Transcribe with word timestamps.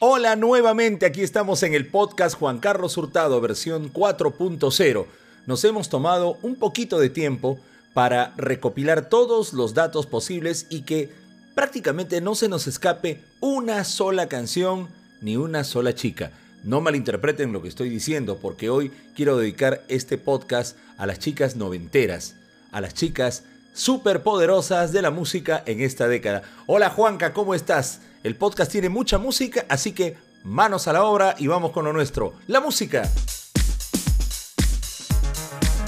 Hola 0.00 0.36
nuevamente, 0.36 1.06
aquí 1.06 1.22
estamos 1.22 1.62
en 1.62 1.74
el 1.74 1.86
podcast 1.86 2.36
Juan 2.36 2.58
Carlos 2.58 2.96
Hurtado, 2.96 3.40
versión 3.40 3.92
4.0. 3.92 5.06
Nos 5.46 5.64
hemos 5.64 5.88
tomado 5.88 6.38
un 6.42 6.56
poquito 6.56 6.98
de 6.98 7.08
tiempo 7.08 7.58
para 7.94 8.34
recopilar 8.36 9.08
todos 9.08 9.52
los 9.52 9.74
datos 9.74 10.06
posibles 10.06 10.66
y 10.70 10.82
que 10.82 11.10
prácticamente 11.54 12.20
no 12.20 12.34
se 12.34 12.48
nos 12.48 12.66
escape 12.66 13.22
una 13.40 13.84
sola 13.84 14.28
canción 14.28 14.88
ni 15.20 15.36
una 15.36 15.62
sola 15.64 15.94
chica. 15.94 16.32
No 16.64 16.80
malinterpreten 16.80 17.52
lo 17.52 17.62
que 17.62 17.68
estoy 17.68 17.88
diciendo, 17.88 18.38
porque 18.40 18.70
hoy 18.70 18.92
quiero 19.14 19.36
dedicar 19.36 19.82
este 19.88 20.18
podcast 20.18 20.76
a 20.96 21.06
las 21.06 21.18
chicas 21.18 21.56
noventeras, 21.56 22.34
a 22.70 22.80
las 22.80 22.94
chicas 22.94 23.44
superpoderosas 23.74 24.92
de 24.92 25.02
la 25.02 25.10
música 25.10 25.62
en 25.66 25.80
esta 25.80 26.08
década. 26.08 26.42
Hola 26.66 26.90
Juanca, 26.90 27.32
¿cómo 27.32 27.54
estás? 27.54 28.00
El 28.22 28.36
podcast 28.36 28.70
tiene 28.70 28.88
mucha 28.88 29.18
música, 29.18 29.66
así 29.68 29.90
que 29.90 30.16
manos 30.44 30.86
a 30.86 30.92
la 30.92 31.02
obra 31.02 31.34
y 31.38 31.48
vamos 31.48 31.72
con 31.72 31.86
lo 31.86 31.92
nuestro, 31.92 32.34
la 32.46 32.60
música. 32.60 33.10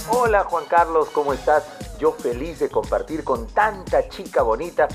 Hola 0.09 0.43
Juan 0.43 0.65
Carlos, 0.69 1.11
¿cómo 1.11 1.33
estás? 1.33 1.63
Yo 2.01 2.11
feliz 2.11 2.59
de 2.59 2.69
compartir 2.69 3.23
con 3.23 3.47
tanta 3.47 4.09
chica 4.09 4.43
bonita 4.43 4.89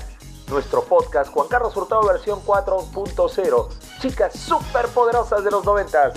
nuestro 0.50 0.84
podcast 0.84 1.32
Juan 1.32 1.48
Carlos 1.48 1.74
Hurtado 1.74 2.06
versión 2.06 2.40
4.0. 2.44 3.68
Chicas 4.02 4.38
súper 4.38 4.88
poderosas 4.88 5.42
de 5.42 5.50
los 5.50 5.64
90. 5.64 6.12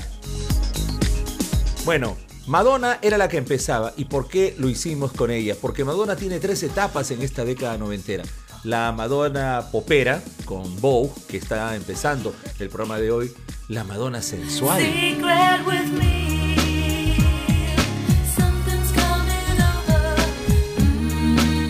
Bueno, 1.85 2.17
Madonna 2.47 2.99
era 3.01 3.17
la 3.17 3.29
que 3.29 3.37
empezaba. 3.37 3.93
¿Y 3.95 4.05
por 4.05 4.27
qué 4.27 4.55
lo 4.57 4.67
hicimos 4.67 5.13
con 5.13 5.31
ella? 5.31 5.55
Porque 5.61 5.85
Madonna 5.85 6.17
tiene 6.17 6.41
tres 6.41 6.63
etapas 6.63 7.11
en 7.11 7.21
esta 7.21 7.45
década 7.45 7.77
noventera 7.77 8.25
la 8.63 8.91
Madonna 8.91 9.67
popera 9.71 10.21
con 10.53 10.81
Bow, 10.81 11.11
que 11.27 11.37
está 11.37 11.75
empezando 11.75 12.35
el 12.59 12.69
programa 12.69 12.99
de 12.99 13.11
hoy, 13.11 13.33
la 13.69 13.83
Madonna 13.83 14.21
sensual. 14.21 14.83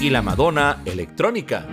Y 0.02 0.09
la 0.09 0.22
Madonna 0.22 0.81
electrónica. 0.84 1.66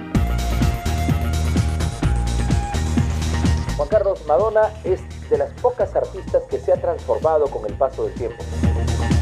Juan 3.77 3.89
Carlos, 3.89 4.21
Madonna 4.29 4.61
es 4.85 5.01
de 5.31 5.39
las 5.39 5.51
pocas 5.61 5.97
artistas 5.97 6.45
que 6.49 6.61
se 6.61 6.73
ha 6.73 6.81
transformado 6.81 7.47
con 7.49 7.67
el 7.67 7.77
paso 7.77 8.05
del 8.05 8.15
tiempo. 8.15 8.45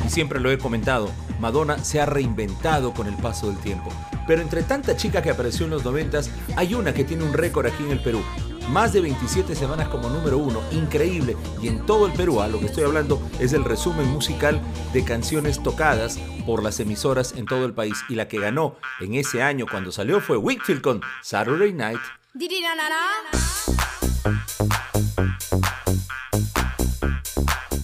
Y 0.07 0.11
siempre 0.11 0.41
lo 0.41 0.51
he 0.51 0.59
comentado, 0.59 1.09
Madonna 1.41 1.83
se 1.83 2.03
ha 2.03 2.07
reinventado 2.07 2.93
con 2.93 3.07
el 3.07 3.15
paso 3.15 3.47
del 3.47 3.57
tiempo. 3.61 3.91
Pero 4.29 4.43
entre 4.43 4.63
tanta 4.63 4.95
chica 4.95 5.23
que 5.23 5.31
apareció 5.31 5.65
en 5.65 5.71
los 5.71 5.85
90, 5.85 6.21
hay 6.55 6.75
una 6.75 6.93
que 6.93 7.03
tiene 7.03 7.25
un 7.25 7.33
récord 7.33 7.67
aquí 7.67 7.83
en 7.83 7.93
el 7.93 8.01
Perú. 8.01 8.23
Más 8.69 8.93
de 8.93 9.01
27 9.01 9.55
semanas 9.55 9.89
como 9.89 10.11
número 10.11 10.37
uno, 10.37 10.61
increíble. 10.71 11.35
Y 11.63 11.69
en 11.69 11.87
todo 11.87 12.07
el 12.07 12.13
Perú, 12.13 12.43
a 12.43 12.49
lo 12.49 12.61
que 12.61 12.67
estoy 12.67 12.85
hablando 12.85 13.23
es 13.41 13.55
el 13.55 13.65
resumen 13.65 14.07
musical 14.09 14.61
de 14.93 15.03
canciones 15.03 15.63
tocadas 15.63 16.19
por 16.45 16.63
las 16.63 16.79
emisoras 16.79 17.33
en 17.33 17.47
todo 17.47 17.65
el 17.65 17.73
país. 17.73 18.05
Y 18.11 18.17
la 18.17 18.29
que 18.29 18.39
ganó 18.39 18.77
en 19.01 19.15
ese 19.15 19.43
año 19.43 19.65
cuando 19.69 19.91
salió 19.91 20.21
fue 20.21 20.37
Wickfield 20.37 20.83
con 20.83 21.01
Saturday 21.23 21.73
Night. 21.73 22.01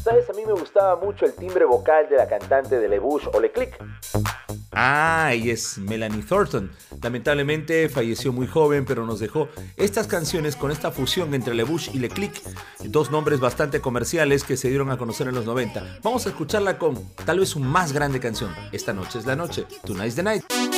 ¿Sabes? 0.05 0.29
A 0.29 0.33
mí 0.35 0.45
me 0.45 0.53
gustaba 0.53 0.97
mucho 0.97 1.25
el 1.25 1.33
timbre 1.33 1.65
vocal 1.65 2.07
de 2.11 2.17
la 2.17 2.29
cantante 2.29 2.79
de 2.79 2.89
Le 2.91 2.99
Bush 2.99 3.25
o 3.33 3.41
Le 3.41 3.51
Click. 3.51 3.83
Ah, 4.75 5.35
y 5.35 5.51
es 5.51 5.79
Melanie 5.79 6.23
Thornton. 6.23 6.71
Lamentablemente 7.03 7.89
falleció 7.89 8.33
muy 8.33 8.47
joven, 8.47 8.85
pero 8.85 9.07
nos 9.07 9.21
dejó 9.21 9.49
estas 9.77 10.07
canciones 10.07 10.57
con 10.57 10.71
esta 10.71 10.91
fusión 10.91 11.35
entre 11.35 11.55
Le 11.55 11.65
Bush 11.65 11.91
y 11.93 11.99
Le 11.99 12.09
Click, 12.09 12.43
dos 12.85 13.11
nombres 13.11 13.41
bastante 13.41 13.81
comerciales 13.81 14.45
que 14.45 14.57
se 14.57 14.69
dieron 14.69 14.91
a 14.91 14.99
conocer 14.99 15.29
en 15.29 15.35
los 15.35 15.47
90. 15.47 15.99
Vamos 16.03 16.27
a 16.27 16.31
escucharla 16.31 16.79
con 16.79 17.01
tal 17.25 17.41
vez 17.41 17.51
su 17.51 17.61
más 17.61 17.93
grande 17.93 18.21
canción. 18.21 18.55
Esta 18.73 18.93
noche 18.93 19.19
es 19.19 19.27
la 19.27 19.37
noche. 19.37 19.67
Tonight's 19.85 20.17
the 20.17 20.23
night. 20.23 20.74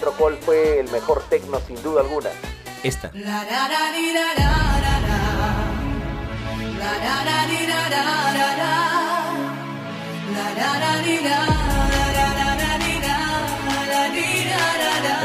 4, 0.00 0.14
¿cuál 0.18 0.36
fue 0.40 0.80
el 0.80 0.90
mejor 0.90 1.22
techno 1.28 1.60
sin 1.66 1.82
duda 1.82 2.02
alguna? 2.02 2.30
Esta. 2.82 3.10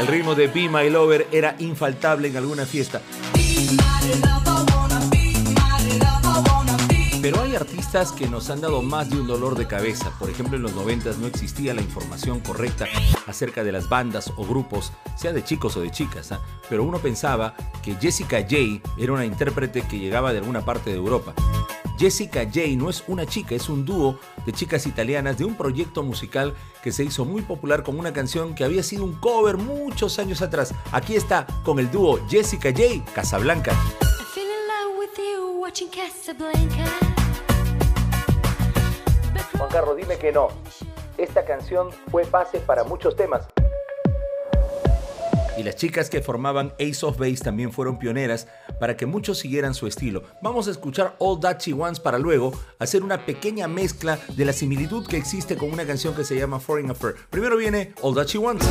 El 0.00 0.06
ritmo 0.08 0.34
de 0.34 0.48
Be 0.48 0.68
My 0.68 0.90
Lover 0.90 1.28
era 1.30 1.54
infaltable 1.58 2.28
en 2.28 2.36
alguna 2.36 2.66
fiesta. 2.66 3.00
Pero 7.24 7.40
hay 7.40 7.56
artistas 7.56 8.12
que 8.12 8.28
nos 8.28 8.50
han 8.50 8.60
dado 8.60 8.82
más 8.82 9.08
de 9.08 9.18
un 9.18 9.26
dolor 9.26 9.56
de 9.56 9.66
cabeza. 9.66 10.12
Por 10.18 10.28
ejemplo, 10.28 10.58
en 10.58 10.62
los 10.62 10.74
90 10.74 11.14
no 11.20 11.26
existía 11.26 11.72
la 11.72 11.80
información 11.80 12.40
correcta 12.40 12.86
acerca 13.26 13.64
de 13.64 13.72
las 13.72 13.88
bandas 13.88 14.30
o 14.36 14.44
grupos, 14.44 14.92
sea 15.16 15.32
de 15.32 15.42
chicos 15.42 15.74
o 15.78 15.80
de 15.80 15.90
chicas. 15.90 16.32
¿ah? 16.32 16.42
Pero 16.68 16.84
uno 16.84 16.98
pensaba 16.98 17.54
que 17.82 17.94
Jessica 17.94 18.44
Jay 18.46 18.82
era 18.98 19.14
una 19.14 19.24
intérprete 19.24 19.88
que 19.88 19.98
llegaba 19.98 20.34
de 20.34 20.40
alguna 20.40 20.66
parte 20.66 20.90
de 20.90 20.96
Europa. 20.96 21.32
Jessica 21.98 22.46
Jay 22.52 22.76
no 22.76 22.90
es 22.90 23.02
una 23.06 23.24
chica, 23.24 23.54
es 23.54 23.70
un 23.70 23.86
dúo 23.86 24.18
de 24.44 24.52
chicas 24.52 24.86
italianas 24.86 25.38
de 25.38 25.46
un 25.46 25.54
proyecto 25.54 26.02
musical 26.02 26.52
que 26.82 26.92
se 26.92 27.04
hizo 27.04 27.24
muy 27.24 27.40
popular 27.40 27.84
con 27.84 27.98
una 27.98 28.12
canción 28.12 28.54
que 28.54 28.64
había 28.64 28.82
sido 28.82 29.02
un 29.02 29.14
cover 29.14 29.56
muchos 29.56 30.18
años 30.18 30.42
atrás. 30.42 30.74
Aquí 30.92 31.16
está 31.16 31.46
con 31.62 31.78
el 31.78 31.90
dúo 31.90 32.20
Jessica 32.28 32.70
Jay, 32.70 33.02
Casablanca. 33.14 33.72
Juan 36.76 37.03
Dime 39.96 40.18
que 40.18 40.30
no. 40.30 40.48
Esta 41.18 41.44
canción 41.44 41.90
fue 42.10 42.22
base 42.24 42.60
para 42.60 42.84
muchos 42.84 43.16
temas. 43.16 43.44
Y 45.58 45.64
las 45.64 45.74
chicas 45.74 46.10
que 46.10 46.22
formaban 46.22 46.74
Ace 46.74 47.04
of 47.04 47.18
Base 47.18 47.38
también 47.42 47.72
fueron 47.72 47.98
pioneras 47.98 48.46
para 48.78 48.96
que 48.96 49.06
muchos 49.06 49.38
siguieran 49.38 49.74
su 49.74 49.88
estilo. 49.88 50.22
Vamos 50.42 50.68
a 50.68 50.70
escuchar 50.70 51.16
All 51.18 51.40
That 51.40 51.58
She 51.58 51.72
Wants 51.72 51.98
para 51.98 52.18
luego 52.18 52.52
hacer 52.78 53.02
una 53.02 53.26
pequeña 53.26 53.66
mezcla 53.66 54.18
de 54.36 54.44
la 54.44 54.52
similitud 54.52 55.06
que 55.08 55.16
existe 55.16 55.56
con 55.56 55.72
una 55.72 55.84
canción 55.84 56.14
que 56.14 56.24
se 56.24 56.36
llama 56.36 56.60
Foreign 56.60 56.90
Affair. 56.90 57.16
Primero 57.30 57.56
viene 57.56 57.94
All 58.00 58.14
That 58.14 58.26
She 58.26 58.38
Wants. 58.38 58.66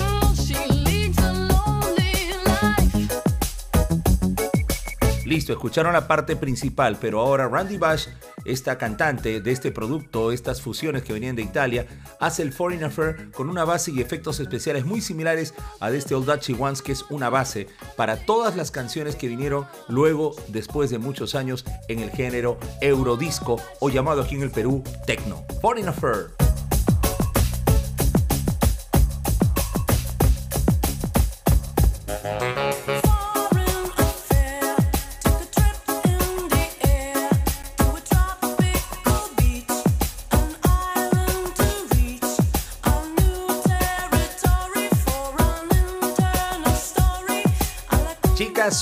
Listo, 5.26 5.54
escucharon 5.54 5.94
la 5.94 6.08
parte 6.08 6.36
principal, 6.36 6.98
pero 7.00 7.22
ahora 7.22 7.48
Randy 7.48 7.78
Bash, 7.78 8.08
esta 8.44 8.78
cantante 8.78 9.40
de 9.40 9.52
este 9.52 9.72
producto, 9.72 10.32
estas 10.32 10.62
fusiones 10.62 11.04
que 11.04 11.14
venían 11.14 11.36
de 11.36 11.42
Italia, 11.42 11.88
hace 12.20 12.42
el 12.42 12.52
Foreign 12.52 12.84
Affair 12.84 13.32
con 13.32 13.50
una 13.50 13.64
base 13.64 13.92
y 13.92 14.02
efectos 14.02 14.40
especiales 14.42 14.86
muy 14.86 15.00
similares 15.00 15.54
a 15.80 15.92
este 15.92 16.14
Old 16.14 16.26
Dutchy 16.26 16.56
Ones, 16.60 16.82
que 16.82 16.92
es 16.92 17.06
una 17.10 17.30
base 17.30 17.68
para 17.96 18.26
todas 18.26 18.58
las 18.58 18.72
canciones 18.72 19.16
que 19.16 19.30
vinieron 19.30 19.66
luego, 19.88 20.36
después 20.50 20.90
de 20.90 20.98
muchos 20.98 21.36
años, 21.36 21.64
en 21.88 22.00
el 22.00 22.10
género 22.12 22.58
Eurodisco 22.82 23.62
o 23.80 23.90
llamado 23.90 24.22
aquí 24.22 24.36
en 24.36 24.44
el 24.44 24.52
Perú 24.52 24.84
Techno. 25.06 25.46
Foreign 25.62 25.88
Affair. 25.88 26.53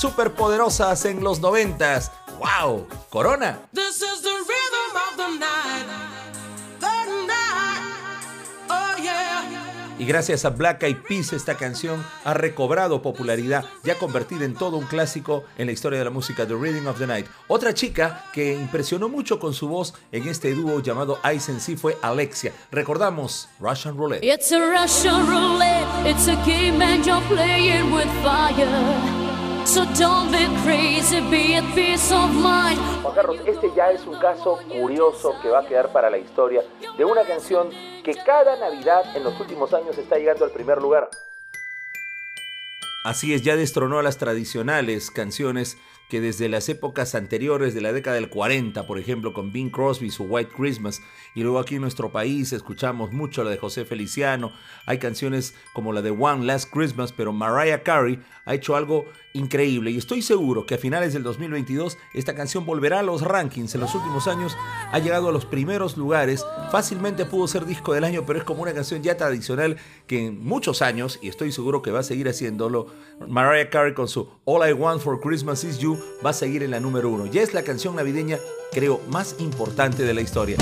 Superpoderosas 0.02 1.04
en 1.04 1.22
los 1.22 1.38
noventas. 1.38 2.10
¡Wow! 2.40 2.88
Corona. 3.08 3.60
Oh, 8.68 8.96
y 10.00 10.04
gracias 10.04 10.44
a 10.44 10.50
Black 10.50 10.82
Eyed 10.82 10.96
Peas 11.08 11.32
esta 11.32 11.56
canción 11.56 12.04
ha 12.24 12.34
recobrado 12.34 13.00
popularidad, 13.00 13.64
ya 13.84 13.96
convertida 13.96 14.44
en 14.44 14.54
todo 14.54 14.76
un 14.76 14.86
clásico 14.86 15.44
en 15.56 15.66
la 15.66 15.72
historia 15.72 16.00
de 16.00 16.06
la 16.06 16.10
música 16.10 16.48
The 16.48 16.56
Reading 16.56 16.88
of 16.88 16.98
the 16.98 17.06
Night. 17.06 17.26
Otra 17.46 17.72
chica 17.72 18.24
que 18.32 18.54
impresionó 18.54 19.08
mucho 19.08 19.38
con 19.38 19.54
su 19.54 19.68
voz 19.68 19.94
en 20.10 20.26
este 20.26 20.52
dúo 20.52 20.80
llamado 20.80 21.20
Ice 21.32 21.52
and 21.52 21.60
Sea 21.60 21.76
fue 21.76 21.96
Alexia. 22.02 22.52
Recordamos 22.72 23.48
Russian 23.60 23.96
Roulette. 23.96 24.24
It's 24.24 24.50
a 24.50 24.58
Russian 24.58 25.28
roulette, 25.28 25.86
it's 26.04 26.26
a 26.26 26.34
game 26.44 26.82
and 26.82 27.06
you're 27.06 27.24
playing 27.28 27.92
with 27.92 28.08
fire. 28.24 29.21
Juan 33.02 33.14
Carlos, 33.14 33.38
este 33.46 33.72
ya 33.74 33.90
es 33.90 34.06
un 34.06 34.18
caso 34.18 34.58
curioso 34.68 35.34
que 35.40 35.48
va 35.48 35.60
a 35.60 35.66
quedar 35.66 35.90
para 35.92 36.10
la 36.10 36.18
historia 36.18 36.62
de 36.98 37.04
una 37.06 37.22
canción 37.22 37.70
que 38.04 38.12
cada 38.14 38.56
Navidad 38.56 39.16
en 39.16 39.24
los 39.24 39.40
últimos 39.40 39.72
años 39.72 39.96
está 39.96 40.18
llegando 40.18 40.44
al 40.44 40.50
primer 40.50 40.82
lugar. 40.82 41.08
Así 43.06 43.32
es, 43.32 43.40
ya 43.40 43.56
destronó 43.56 43.98
a 43.98 44.02
las 44.02 44.18
tradicionales 44.18 45.10
canciones 45.10 45.78
que 46.12 46.20
desde 46.20 46.50
las 46.50 46.68
épocas 46.68 47.14
anteriores 47.14 47.72
de 47.72 47.80
la 47.80 47.90
década 47.90 48.16
del 48.16 48.28
40, 48.28 48.86
por 48.86 48.98
ejemplo, 48.98 49.32
con 49.32 49.50
Bing 49.50 49.70
Crosby, 49.70 50.10
su 50.10 50.24
White 50.24 50.52
Christmas, 50.54 51.00
y 51.34 51.42
luego 51.42 51.58
aquí 51.58 51.76
en 51.76 51.80
nuestro 51.80 52.12
país 52.12 52.52
escuchamos 52.52 53.12
mucho 53.12 53.42
la 53.42 53.48
de 53.48 53.56
José 53.56 53.86
Feliciano, 53.86 54.52
hay 54.84 54.98
canciones 54.98 55.54
como 55.72 55.90
la 55.94 56.02
de 56.02 56.10
One 56.10 56.44
Last 56.44 56.70
Christmas, 56.70 57.12
pero 57.12 57.32
Mariah 57.32 57.82
Carey 57.82 58.20
ha 58.44 58.52
hecho 58.52 58.76
algo 58.76 59.06
increíble 59.32 59.90
y 59.90 59.96
estoy 59.96 60.20
seguro 60.20 60.66
que 60.66 60.74
a 60.74 60.78
finales 60.78 61.14
del 61.14 61.22
2022 61.22 61.96
esta 62.12 62.34
canción 62.34 62.66
volverá 62.66 62.98
a 62.98 63.02
los 63.02 63.22
rankings. 63.22 63.74
En 63.74 63.80
los 63.80 63.94
últimos 63.94 64.28
años 64.28 64.54
ha 64.90 64.98
llegado 64.98 65.30
a 65.30 65.32
los 65.32 65.46
primeros 65.46 65.96
lugares, 65.96 66.44
fácilmente 66.70 67.24
pudo 67.24 67.48
ser 67.48 67.64
disco 67.64 67.94
del 67.94 68.04
año, 68.04 68.26
pero 68.26 68.38
es 68.38 68.44
como 68.44 68.60
una 68.62 68.74
canción 68.74 69.02
ya 69.02 69.16
tradicional 69.16 69.78
que 70.12 70.26
en 70.26 70.44
muchos 70.44 70.82
años, 70.82 71.18
y 71.22 71.28
estoy 71.28 71.52
seguro 71.52 71.80
que 71.80 71.90
va 71.90 72.00
a 72.00 72.02
seguir 72.02 72.28
haciéndolo, 72.28 72.88
Mariah 73.28 73.70
Carey 73.70 73.94
con 73.94 74.08
su 74.08 74.28
All 74.44 74.68
I 74.68 74.74
Want 74.74 75.00
for 75.00 75.18
Christmas 75.18 75.64
Is 75.64 75.78
You 75.78 75.98
va 76.22 76.30
a 76.30 76.32
seguir 76.34 76.62
en 76.62 76.70
la 76.72 76.80
número 76.80 77.08
uno. 77.08 77.24
Ya 77.24 77.40
es 77.40 77.54
la 77.54 77.62
canción 77.62 77.96
navideña, 77.96 78.38
creo, 78.72 79.00
más 79.08 79.36
importante 79.38 80.02
de 80.02 80.12
la 80.12 80.20
historia. 80.20 80.58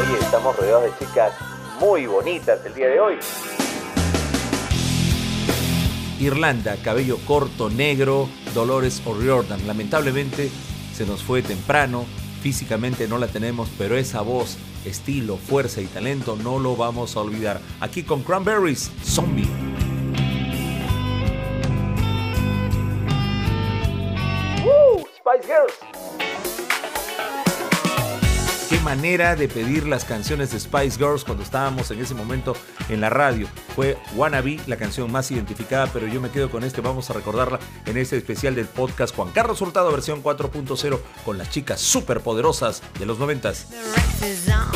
Oye, 0.00 0.18
estamos 0.20 0.56
rodeados 0.56 0.82
de 0.82 0.90
chicas 0.98 1.32
muy 1.78 2.06
bonitas 2.06 2.58
el 2.66 2.74
día 2.74 2.88
de 2.88 2.98
hoy. 2.98 3.14
Irlanda, 6.18 6.76
cabello 6.82 7.18
corto, 7.24 7.70
negro, 7.70 8.28
Dolores 8.52 9.00
O'Riordan. 9.06 9.64
Lamentablemente 9.68 10.50
nos 11.06 11.22
fue 11.22 11.42
temprano, 11.42 12.04
físicamente 12.42 13.08
no 13.08 13.18
la 13.18 13.28
tenemos, 13.28 13.68
pero 13.78 13.96
esa 13.96 14.20
voz 14.20 14.56
estilo, 14.84 15.36
fuerza 15.36 15.80
y 15.80 15.86
talento 15.86 16.36
no 16.36 16.58
lo 16.58 16.76
vamos 16.76 17.16
a 17.16 17.20
olvidar. 17.20 17.60
Aquí 17.80 18.02
con 18.02 18.22
Cranberries, 18.22 18.90
Zombie. 19.04 19.48
Spice 25.22 25.46
Girls. 25.46 26.11
Manera 28.92 29.36
de 29.36 29.48
pedir 29.48 29.86
las 29.86 30.04
canciones 30.04 30.50
de 30.52 30.60
Spice 30.60 30.98
Girls 30.98 31.24
cuando 31.24 31.42
estábamos 31.42 31.90
en 31.90 31.98
ese 31.98 32.12
momento 32.12 32.54
en 32.90 33.00
la 33.00 33.08
radio. 33.08 33.48
Fue 33.74 33.96
Wannabe, 34.16 34.60
la 34.66 34.76
canción 34.76 35.10
más 35.10 35.30
identificada, 35.30 35.86
pero 35.90 36.06
yo 36.06 36.20
me 36.20 36.28
quedo 36.28 36.50
con 36.50 36.62
este. 36.62 36.82
Vamos 36.82 37.08
a 37.08 37.14
recordarla 37.14 37.58
en 37.86 37.96
este 37.96 38.18
especial 38.18 38.54
del 38.54 38.66
podcast 38.66 39.16
Juan 39.16 39.30
Carlos 39.30 39.62
Hurtado, 39.62 39.90
versión 39.90 40.22
4.0, 40.22 41.00
con 41.24 41.38
las 41.38 41.48
chicas 41.48 41.80
superpoderosas 41.80 42.82
de 42.98 43.06
los 43.06 43.18
noventas. 43.18 43.68
Esta 44.20 44.68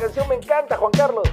canción 0.00 0.28
me 0.30 0.36
encanta, 0.36 0.78
Juan 0.78 0.92
Carlos. 0.92 1.28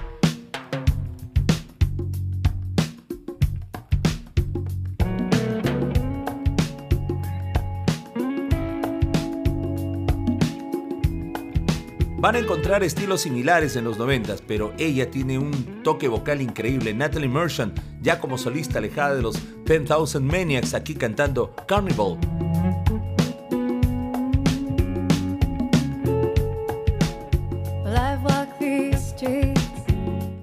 Van 12.21 12.35
a 12.35 12.39
encontrar 12.39 12.83
estilos 12.83 13.21
similares 13.21 13.77
en 13.77 13.85
los 13.85 13.97
90, 13.97 14.35
pero 14.45 14.73
ella 14.77 15.09
tiene 15.09 15.39
un 15.39 15.83
toque 15.83 16.09
vocal 16.09 16.41
increíble. 16.41 16.93
Natalie 16.93 17.29
Merchant, 17.29 17.79
ya 18.01 18.19
como 18.19 18.37
solista 18.37 18.79
alejada 18.79 19.15
de 19.15 19.21
los 19.21 19.37
10,000 19.63 20.21
Maniacs, 20.21 20.73
aquí 20.73 20.95
cantando 20.95 21.55
Carnival. 21.65 22.17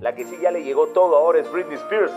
La 0.01 0.15
que 0.15 0.25
sí 0.25 0.37
ya 0.41 0.51
le 0.51 0.63
llegó 0.63 0.87
todo 0.87 1.17
ahora 1.17 1.41
es 1.41 1.53
Britney 1.53 1.77
Spears. 1.77 2.13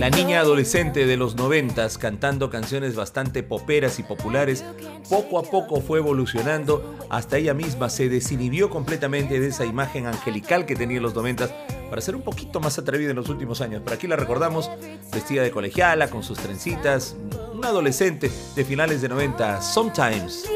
La 0.00 0.08
niña 0.08 0.40
adolescente 0.40 1.04
de 1.04 1.18
los 1.18 1.36
noventas 1.36 1.98
cantando 1.98 2.48
canciones 2.48 2.96
bastante 2.96 3.42
poperas 3.42 3.98
y 3.98 4.02
populares, 4.02 4.64
poco 5.10 5.38
a 5.38 5.42
poco 5.42 5.82
fue 5.82 5.98
evolucionando 5.98 6.96
hasta 7.10 7.36
ella 7.36 7.52
misma 7.52 7.90
se 7.90 8.08
desinhibió 8.08 8.70
completamente 8.70 9.38
de 9.38 9.48
esa 9.48 9.66
imagen 9.66 10.06
angelical 10.06 10.64
que 10.64 10.74
tenía 10.74 10.96
en 10.96 11.02
los 11.02 11.14
noventas 11.14 11.52
para 11.90 12.00
ser 12.00 12.16
un 12.16 12.22
poquito 12.22 12.60
más 12.60 12.78
atrevida 12.78 13.10
en 13.10 13.16
los 13.16 13.28
últimos 13.28 13.60
años. 13.60 13.82
Pero 13.84 13.94
aquí 13.94 14.06
la 14.06 14.16
recordamos 14.16 14.70
vestida 15.12 15.42
de 15.42 15.50
colegiala, 15.50 16.08
con 16.08 16.22
sus 16.22 16.38
trencitas, 16.38 17.14
una 17.52 17.68
adolescente 17.68 18.30
de 18.56 18.64
finales 18.64 19.02
de 19.02 19.10
90, 19.10 19.60
Sometimes. 19.60 20.48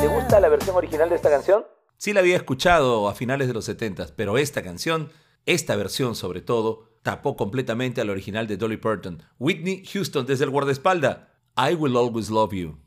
¿Te 0.00 0.08
gusta 0.08 0.40
la 0.40 0.48
versión 0.48 0.74
original 0.74 1.08
de 1.08 1.14
esta 1.14 1.30
canción? 1.30 1.77
Sí 1.98 2.12
la 2.12 2.20
había 2.20 2.36
escuchado 2.36 3.08
a 3.08 3.14
finales 3.16 3.48
de 3.48 3.54
los 3.54 3.64
70, 3.64 4.06
pero 4.14 4.38
esta 4.38 4.62
canción, 4.62 5.10
esta 5.46 5.74
versión 5.74 6.14
sobre 6.14 6.40
todo, 6.40 6.84
tapó 7.02 7.36
completamente 7.36 8.00
al 8.00 8.08
original 8.08 8.46
de 8.46 8.56
Dolly 8.56 8.76
Parton. 8.76 9.20
Whitney 9.40 9.84
Houston 9.84 10.24
desde 10.24 10.44
el 10.44 10.50
guardaespalda. 10.50 11.34
I 11.56 11.74
will 11.74 11.96
always 11.96 12.30
love 12.30 12.52
you. 12.52 12.78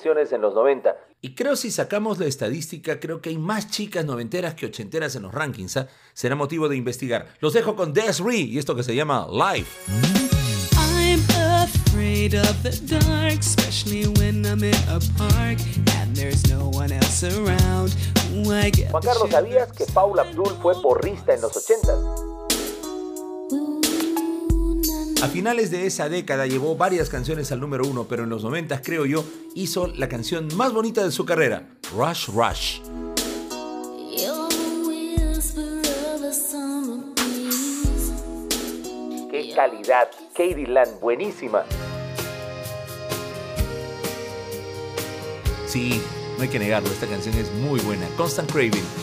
Canciones 0.00 0.32
en 0.32 0.40
los 0.40 0.54
90. 0.54 0.96
Y 1.20 1.34
creo 1.34 1.56
si 1.56 1.70
sacamos 1.70 2.18
la 2.18 2.24
estadística, 2.24 2.98
creo 2.98 3.20
que 3.20 3.28
hay 3.28 3.36
más 3.36 3.70
chicas 3.70 4.02
noventeras 4.02 4.54
que 4.54 4.64
ochenteras 4.64 5.14
en 5.14 5.22
los 5.22 5.34
rankings. 5.34 5.76
¿ah? 5.76 5.88
Será 6.14 6.34
motivo 6.34 6.70
de 6.70 6.76
investigar. 6.76 7.26
Los 7.40 7.52
dejo 7.52 7.76
con 7.76 7.92
Desiree 7.92 8.40
y 8.40 8.58
esto 8.58 8.74
que 8.74 8.82
se 8.82 8.94
llama 8.94 9.28
Life. 9.30 9.70
Juan 18.90 19.02
Carlos, 19.02 19.30
¿sabías 19.30 19.70
que 19.72 19.84
Paula 19.84 20.22
Abdul 20.22 20.56
fue 20.62 20.80
porrista 20.80 21.34
en 21.34 21.42
los 21.42 21.54
80 21.54 22.39
a 25.22 25.28
finales 25.28 25.70
de 25.70 25.86
esa 25.86 26.08
década 26.08 26.46
llevó 26.46 26.76
varias 26.76 27.10
canciones 27.10 27.52
al 27.52 27.60
número 27.60 27.86
uno, 27.86 28.06
pero 28.08 28.24
en 28.24 28.30
los 28.30 28.42
90 28.42 28.80
creo 28.80 29.04
yo 29.04 29.24
hizo 29.54 29.88
la 29.88 30.08
canción 30.08 30.48
más 30.56 30.72
bonita 30.72 31.04
de 31.04 31.12
su 31.12 31.26
carrera, 31.26 31.68
Rush 31.94 32.28
Rush. 32.28 32.80
Qué 39.30 39.52
calidad, 39.54 40.10
Katie 40.32 40.66
Land, 40.66 41.00
buenísima. 41.00 41.64
Sí, 45.66 46.00
no 46.36 46.42
hay 46.42 46.48
que 46.48 46.58
negarlo, 46.58 46.88
esta 46.88 47.06
canción 47.06 47.34
es 47.36 47.52
muy 47.52 47.80
buena. 47.80 48.06
Constant 48.16 48.50
Craving. 48.50 48.99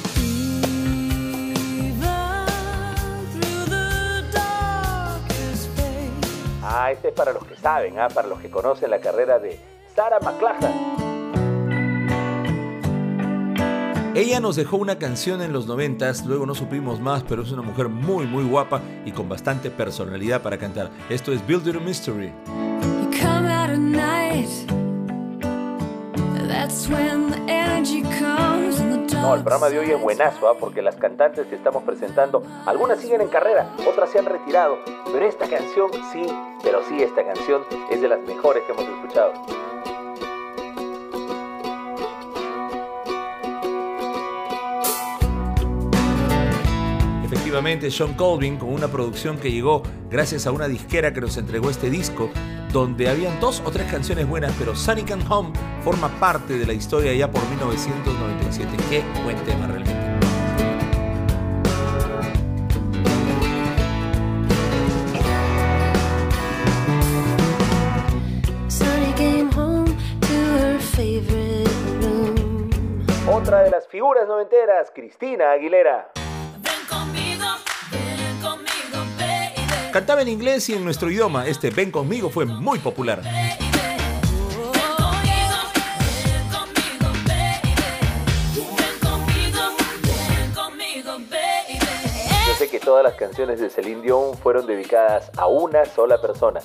Ah, 6.79 6.91
este 6.91 7.07
es 7.07 7.13
para 7.15 7.34
los 7.34 7.43
que 7.43 7.55
saben, 7.55 7.98
ah, 7.98 8.07
para 8.07 8.27
los 8.27 8.39
que 8.39 8.51
conocen 8.51 8.91
la 8.91 9.00
carrera 9.00 9.39
de 9.39 9.60
Sarah 9.96 10.19
McLachlan. 10.19 10.72
Ella 14.13 14.39
nos 14.39 14.57
dejó 14.57 14.77
una 14.77 15.00
canción 15.00 15.41
en 15.41 15.53
los 15.53 15.65
noventas, 15.65 16.24
luego 16.27 16.46
no 16.46 16.53
supimos 16.53 17.00
más, 17.00 17.24
pero 17.27 17.41
es 17.41 17.51
una 17.51 17.63
mujer 17.63 17.89
muy 17.89 18.27
muy 18.27 18.43
guapa 18.43 18.84
y 19.05 19.12
con 19.12 19.27
bastante 19.27 19.72
personalidad 19.72 20.43
para 20.43 20.60
cantar. 20.60 20.91
Esto 21.10 21.31
es 21.31 21.46
Build 21.48 21.67
It 21.67 21.77
a 21.77 21.79
Mystery. 21.79 22.31
No, 29.27 29.36
el 29.36 29.41
programa 29.41 29.69
de 29.69 29.77
hoy 29.77 29.91
es 29.91 30.00
buenazo, 30.00 30.48
¿ah? 30.48 30.55
porque 30.57 30.81
las 30.81 30.96
cantantes 30.96 31.48
que 31.48 31.55
estamos 31.55 31.84
presentando, 31.84 32.43
algunas 32.65 33.01
siguen 33.01 33.19
en 33.19 33.27
carrera, 33.27 33.75
otras 33.86 34.10
se 34.10 34.19
han 34.19 34.25
retirado, 34.25 34.77
pero 35.12 35.25
esta 35.25 35.50
canción 35.50 35.91
sí, 36.13 36.25
pero 36.63 36.81
sí, 36.88 37.03
esta 37.03 37.25
canción 37.25 37.65
es 37.91 38.01
de 38.01 38.07
las 38.07 38.22
mejores 38.22 38.63
que 38.63 38.72
hemos 38.72 38.86
escuchado. 38.86 39.34
Efectivamente, 47.25 47.91
Sean 47.91 48.13
Colvin 48.13 48.55
con 48.55 48.74
una 48.74 48.88
producción 48.88 49.39
que 49.39 49.51
llegó 49.51 49.84
gracias 50.10 50.48
a 50.48 50.53
una 50.53 50.69
disquera 50.69 51.12
que 51.12 51.19
nos 51.19 51.36
entregó 51.36 51.69
este 51.69 51.89
disco, 51.89 52.29
donde 52.77 53.10
habían 53.10 53.39
dos 53.39 53.63
o 53.65 53.72
tres 53.72 53.91
canciones 53.91 54.27
buenas, 54.27 54.53
pero 54.60 54.75
Sunny 54.75 55.01
Can 55.01 55.19
Home 55.31 55.51
forma 55.84 56.10
parte 56.19 56.60
de 56.60 56.65
la 56.67 56.74
historia 56.74 57.12
ya 57.13 57.29
por 57.29 57.41
1997. 57.50 58.77
Qué 58.89 59.03
buen 59.24 59.36
tema 59.46 59.65
realmente. 59.65 59.98
Otra 73.29 73.63
de 73.63 73.72
las 73.72 73.88
figuras 73.88 74.27
noventeras, 74.27 74.91
Cristina 74.93 75.51
Aguilera. 75.51 76.12
Cantaba 79.98 80.22
en 80.22 80.27
inglés 80.27 80.70
y 80.70 80.75
en 80.75 80.84
nuestro 80.84 81.10
idioma. 81.10 81.48
Este 81.48 81.72
Ven 81.72 81.89
conmigo 81.89 82.30
fue 82.30 82.46
muy 82.46 82.77
popular. 82.77 83.24
Yo 92.46 92.54
sé 92.60 92.70
que 92.70 92.80
todas 92.80 93.04
las 93.04 93.16
canciones 93.16 93.60
de 93.60 93.72
Celine 93.72 94.04
Dion 94.04 94.38
fueron 94.38 94.68
dedicadas 94.68 95.32
a 95.36 95.48
una 95.48 95.84
sola 95.86 96.22
persona 96.22 96.62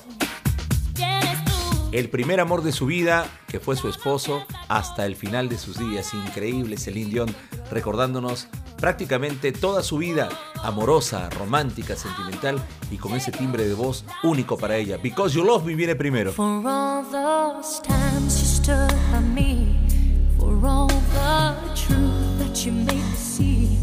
el 1.93 2.09
primer 2.09 2.41
amor 2.41 2.63
de 2.63 2.73
su 2.73 2.87
vida, 2.87 3.27
que 3.49 3.61
fue 3.61 3.77
su 3.77 3.89
esposo, 3.89 4.45
hasta 4.69 5.05
el 5.07 5.15
final 5.15 5.49
de 5.49 5.59
sus 5.59 5.79
días. 5.79 6.15
Increíble 6.15 6.79
Celine 6.79 7.11
Dion, 7.11 7.35
recordándonos 7.71 8.49
prácticamente 8.79 9.53
toda 9.53 9.83
su 9.83 9.99
vida 9.99 10.29
amorosa, 10.63 11.29
romántica, 11.31 11.95
sentimental 11.95 12.61
y 12.91 12.97
con 12.97 13.13
ese 13.15 13.31
timbre 13.31 13.69
de 13.69 13.75
voz 13.75 14.05
único 14.23 14.57
para 14.57 14.77
ella. 14.77 14.97
Because 14.97 15.37
You 15.37 15.45
Love 15.45 15.65
Me 15.65 15.75
viene 15.75 15.95
primero. 15.95 16.33
For 16.33 16.67
all 16.67 17.05
those 17.05 17.81
times 17.83 18.41
you 18.41 18.47
stood 18.47 18.93
by 19.13 19.21
me, 19.21 19.77
for 20.39 20.67
all 20.67 20.89
the 20.89 21.55
truth 21.75 22.39
that 22.39 22.65
you 22.65 22.73
me 22.73 23.01
see, 23.17 23.79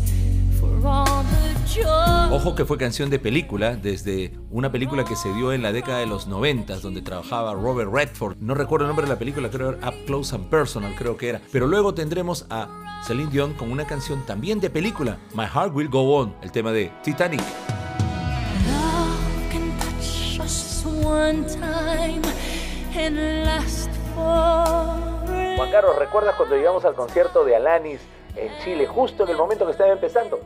Ojo 2.32 2.56
que 2.56 2.66
fue 2.66 2.78
canción 2.78 3.10
de 3.10 3.20
película, 3.20 3.76
desde 3.76 4.34
una 4.50 4.72
película 4.72 5.04
que 5.04 5.16
se 5.16 5.34
dio 5.34 5.52
en 5.52 5.62
la 5.62 5.72
década 5.72 6.00
de 6.00 6.06
los 6.06 6.28
90, 6.28 6.80
donde 6.80 7.02
trabajaba 7.02 7.54
Robert 7.54 7.92
Redford. 7.92 8.38
No 8.40 8.54
recuerdo 8.54 8.86
el 8.86 8.90
nombre 8.90 9.06
de 9.06 9.14
la 9.14 9.20
película, 9.20 9.50
creo 9.50 9.70
era 9.70 9.90
Up 9.90 9.96
Close 10.06 10.36
and 10.36 10.50
Personal, 10.50 10.96
creo 10.96 11.18
que 11.18 11.30
era. 11.30 11.42
Pero 11.52 11.68
luego 11.68 11.94
tendremos 11.94 12.46
a 12.50 13.02
Celine 13.06 13.32
Dion 13.32 13.54
con 13.54 13.72
una 13.72 13.86
canción 13.86 14.26
también 14.26 14.60
de 14.60 14.70
película, 14.70 15.18
My 15.34 15.46
Heart 15.46 15.76
Will 15.76 15.90
Go 15.90 16.16
On, 16.16 16.36
el 16.42 16.52
tema 16.52 16.72
de 16.72 16.92
Titanic. 17.04 17.42
Juan 25.56 25.72
Carlos, 25.72 25.96
¿recuerdas 25.98 26.36
cuando 26.36 26.56
llegamos 26.56 26.86
al 26.86 26.96
concierto 26.96 27.44
de 27.44 27.56
Alanis 27.56 28.02
en 28.42 28.64
Chile, 28.64 28.88
justo 28.88 29.24
en 29.24 29.30
el 29.30 29.38
momento 29.38 29.66
que 29.66 29.72
estaba 29.72 29.92
empezando. 29.92 30.40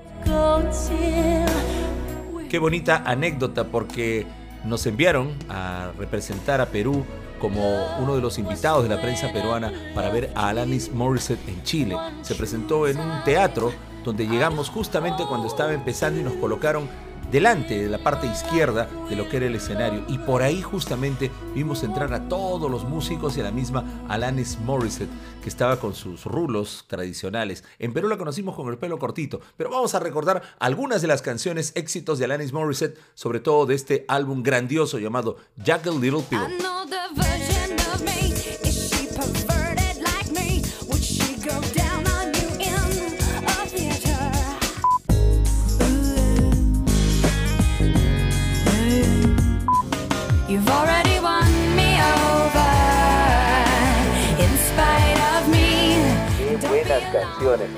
Qué 2.49 2.59
bonita 2.59 3.03
anécdota 3.05 3.65
porque 3.65 4.25
nos 4.63 4.85
enviaron 4.85 5.33
a 5.49 5.91
representar 5.97 6.61
a 6.61 6.67
Perú 6.67 7.05
como 7.39 7.97
uno 7.99 8.15
de 8.15 8.21
los 8.21 8.37
invitados 8.37 8.83
de 8.83 8.89
la 8.89 9.01
prensa 9.01 9.31
peruana 9.33 9.73
para 9.93 10.09
ver 10.09 10.31
a 10.35 10.49
Alanis 10.49 10.91
Morissette 10.91 11.47
en 11.49 11.63
Chile. 11.63 11.97
Se 12.21 12.35
presentó 12.35 12.87
en 12.87 12.99
un 12.99 13.23
teatro 13.25 13.73
donde 14.03 14.27
llegamos 14.27 14.69
justamente 14.69 15.25
cuando 15.27 15.47
estaba 15.47 15.73
empezando 15.73 16.19
y 16.19 16.23
nos 16.23 16.33
colocaron 16.33 16.87
delante 17.33 17.81
de 17.81 17.89
la 17.89 17.97
parte 17.97 18.27
izquierda 18.27 18.87
de 19.09 19.15
lo 19.15 19.27
que 19.27 19.37
era 19.37 19.47
el 19.47 19.55
escenario 19.55 20.05
y 20.07 20.19
por 20.19 20.43
ahí 20.43 20.61
justamente 20.61 21.31
vimos 21.55 21.81
entrar 21.81 22.13
a 22.13 22.29
todos 22.29 22.69
los 22.69 22.83
músicos 22.83 23.35
y 23.35 23.41
a 23.41 23.43
la 23.43 23.51
misma 23.51 24.05
Alanis 24.07 24.59
Morissette 24.59 25.09
que 25.41 25.49
estaba 25.49 25.79
con 25.79 25.95
sus 25.95 26.25
rulos 26.25 26.85
tradicionales. 26.87 27.63
En 27.79 27.91
Perú 27.91 28.07
la 28.07 28.19
conocimos 28.19 28.55
con 28.55 28.69
el 28.69 28.77
pelo 28.77 28.99
cortito, 28.99 29.41
pero 29.57 29.71
vamos 29.71 29.95
a 29.95 29.99
recordar 29.99 30.43
algunas 30.59 31.01
de 31.01 31.07
las 31.07 31.23
canciones 31.23 31.71
éxitos 31.73 32.19
de 32.19 32.25
Alanis 32.25 32.53
Morissette, 32.53 32.99
sobre 33.15 33.39
todo 33.39 33.65
de 33.65 33.73
este 33.73 34.05
álbum 34.07 34.43
grandioso 34.43 34.99
llamado 34.99 35.37
Jack 35.57 35.87
Little 35.87 36.21
Pill. 36.29 36.39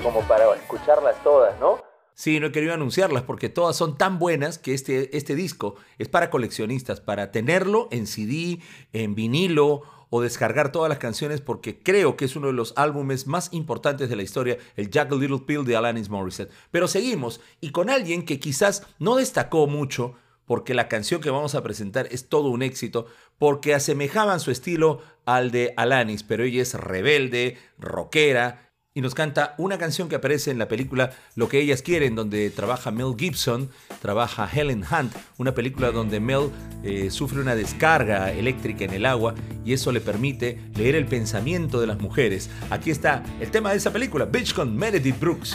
Como 0.02 0.20
para 0.26 0.54
escucharlas 0.54 1.22
todas, 1.22 1.58
¿no? 1.60 1.78
Sí, 2.14 2.40
no 2.40 2.46
he 2.46 2.52
querido 2.52 2.72
anunciarlas 2.72 3.24
porque 3.24 3.50
todas 3.50 3.76
son 3.76 3.98
tan 3.98 4.18
buenas 4.18 4.58
que 4.58 4.72
este, 4.72 5.14
este 5.16 5.34
disco 5.34 5.74
es 5.98 6.08
para 6.08 6.30
coleccionistas, 6.30 7.00
para 7.00 7.30
tenerlo 7.30 7.88
en 7.90 8.06
CD, 8.06 8.60
en 8.94 9.14
vinilo 9.14 9.82
o 10.08 10.22
descargar 10.22 10.72
todas 10.72 10.88
las 10.88 10.98
canciones 10.98 11.42
porque 11.42 11.82
creo 11.82 12.16
que 12.16 12.24
es 12.24 12.34
uno 12.34 12.46
de 12.46 12.54
los 12.54 12.72
álbumes 12.76 13.26
más 13.26 13.52
importantes 13.52 14.08
de 14.08 14.16
la 14.16 14.22
historia, 14.22 14.56
el 14.76 14.88
Jack 14.88 15.12
Little 15.12 15.40
Pill 15.46 15.66
de 15.66 15.76
Alanis 15.76 16.08
Morissette. 16.08 16.50
Pero 16.70 16.88
seguimos 16.88 17.42
y 17.60 17.70
con 17.70 17.90
alguien 17.90 18.24
que 18.24 18.40
quizás 18.40 18.86
no 18.98 19.16
destacó 19.16 19.66
mucho 19.66 20.14
porque 20.46 20.74
la 20.74 20.88
canción 20.88 21.20
que 21.20 21.30
vamos 21.30 21.54
a 21.54 21.62
presentar 21.62 22.08
es 22.10 22.28
todo 22.28 22.48
un 22.48 22.62
éxito, 22.62 23.06
porque 23.36 23.74
asemejaban 23.74 24.40
su 24.40 24.50
estilo 24.50 25.02
al 25.24 25.50
de 25.50 25.74
Alanis, 25.76 26.22
pero 26.22 26.44
ella 26.44 26.62
es 26.62 26.72
rebelde, 26.74 27.58
rockera, 27.78 28.65
y 28.96 29.02
nos 29.02 29.14
canta 29.14 29.54
una 29.58 29.76
canción 29.76 30.08
que 30.08 30.16
aparece 30.16 30.50
en 30.50 30.58
la 30.58 30.68
película 30.68 31.12
Lo 31.34 31.48
que 31.48 31.60
ellas 31.60 31.82
quieren, 31.82 32.14
donde 32.14 32.48
trabaja 32.48 32.90
Mel 32.90 33.14
Gibson, 33.16 33.68
trabaja 34.00 34.48
Helen 34.50 34.84
Hunt, 34.90 35.14
una 35.36 35.52
película 35.52 35.90
donde 35.90 36.18
Mel 36.18 36.48
eh, 36.82 37.10
sufre 37.10 37.40
una 37.42 37.54
descarga 37.54 38.32
eléctrica 38.32 38.84
en 38.84 38.94
el 38.94 39.04
agua 39.04 39.34
y 39.66 39.74
eso 39.74 39.92
le 39.92 40.00
permite 40.00 40.58
leer 40.76 40.94
el 40.94 41.04
pensamiento 41.04 41.78
de 41.78 41.86
las 41.86 42.00
mujeres. 42.00 42.48
Aquí 42.70 42.90
está 42.90 43.22
el 43.38 43.50
tema 43.50 43.70
de 43.70 43.76
esa 43.76 43.92
película, 43.92 44.24
Bitch 44.24 44.54
con 44.54 44.74
Meredith 44.74 45.20
Brooks. 45.20 45.54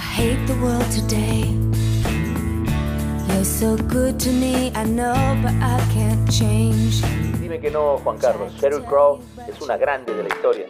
Dime 7.41 7.60
que 7.60 7.71
no, 7.71 7.98
Juan 7.98 8.19
Carlos. 8.19 8.53
Sheryl 8.62 8.83
Crow 8.83 9.19
es 9.50 9.60
una 9.62 9.77
grande 9.77 10.13
de 10.13 10.24
la 10.24 10.29
historia. 10.29 10.67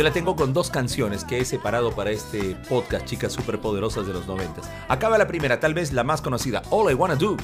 Yo 0.00 0.04
la 0.04 0.14
tengo 0.14 0.34
con 0.34 0.54
dos 0.54 0.70
canciones 0.70 1.26
que 1.26 1.40
he 1.40 1.44
separado 1.44 1.92
para 1.92 2.10
este 2.10 2.56
podcast, 2.70 3.04
chicas 3.04 3.34
superpoderosas 3.34 4.06
de 4.06 4.14
los 4.14 4.26
noventas. 4.26 4.66
Acaba 4.88 5.18
la 5.18 5.26
primera, 5.26 5.60
tal 5.60 5.74
vez 5.74 5.92
la 5.92 6.04
más 6.04 6.22
conocida, 6.22 6.62
All 6.70 6.90
I 6.90 6.94
Wanna 6.94 7.16
Do. 7.16 7.36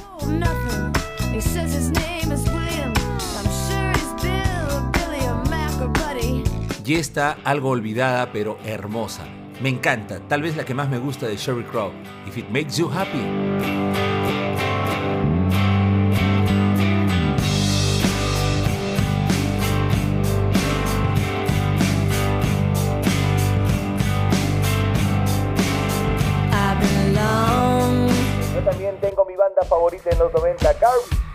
Y 6.83 6.95
está 6.95 7.37
algo 7.45 7.69
olvidada 7.69 8.33
pero 8.33 8.57
hermosa. 8.65 9.25
Me 9.61 9.69
encanta, 9.69 10.21
tal 10.27 10.41
vez 10.41 10.57
la 10.57 10.65
que 10.65 10.73
más 10.73 10.89
me 10.89 10.97
gusta 10.97 11.27
de 11.27 11.37
Sheryl 11.37 11.67
Crow, 11.67 11.93
If 12.27 12.39
It 12.39 12.49
Makes 12.49 12.79
You 12.79 12.91
Happy. 12.91 14.06
Favorita 29.69 30.11
en 30.11 30.19
los 30.19 30.33
90, 30.33 30.79
Carby. 30.79 31.27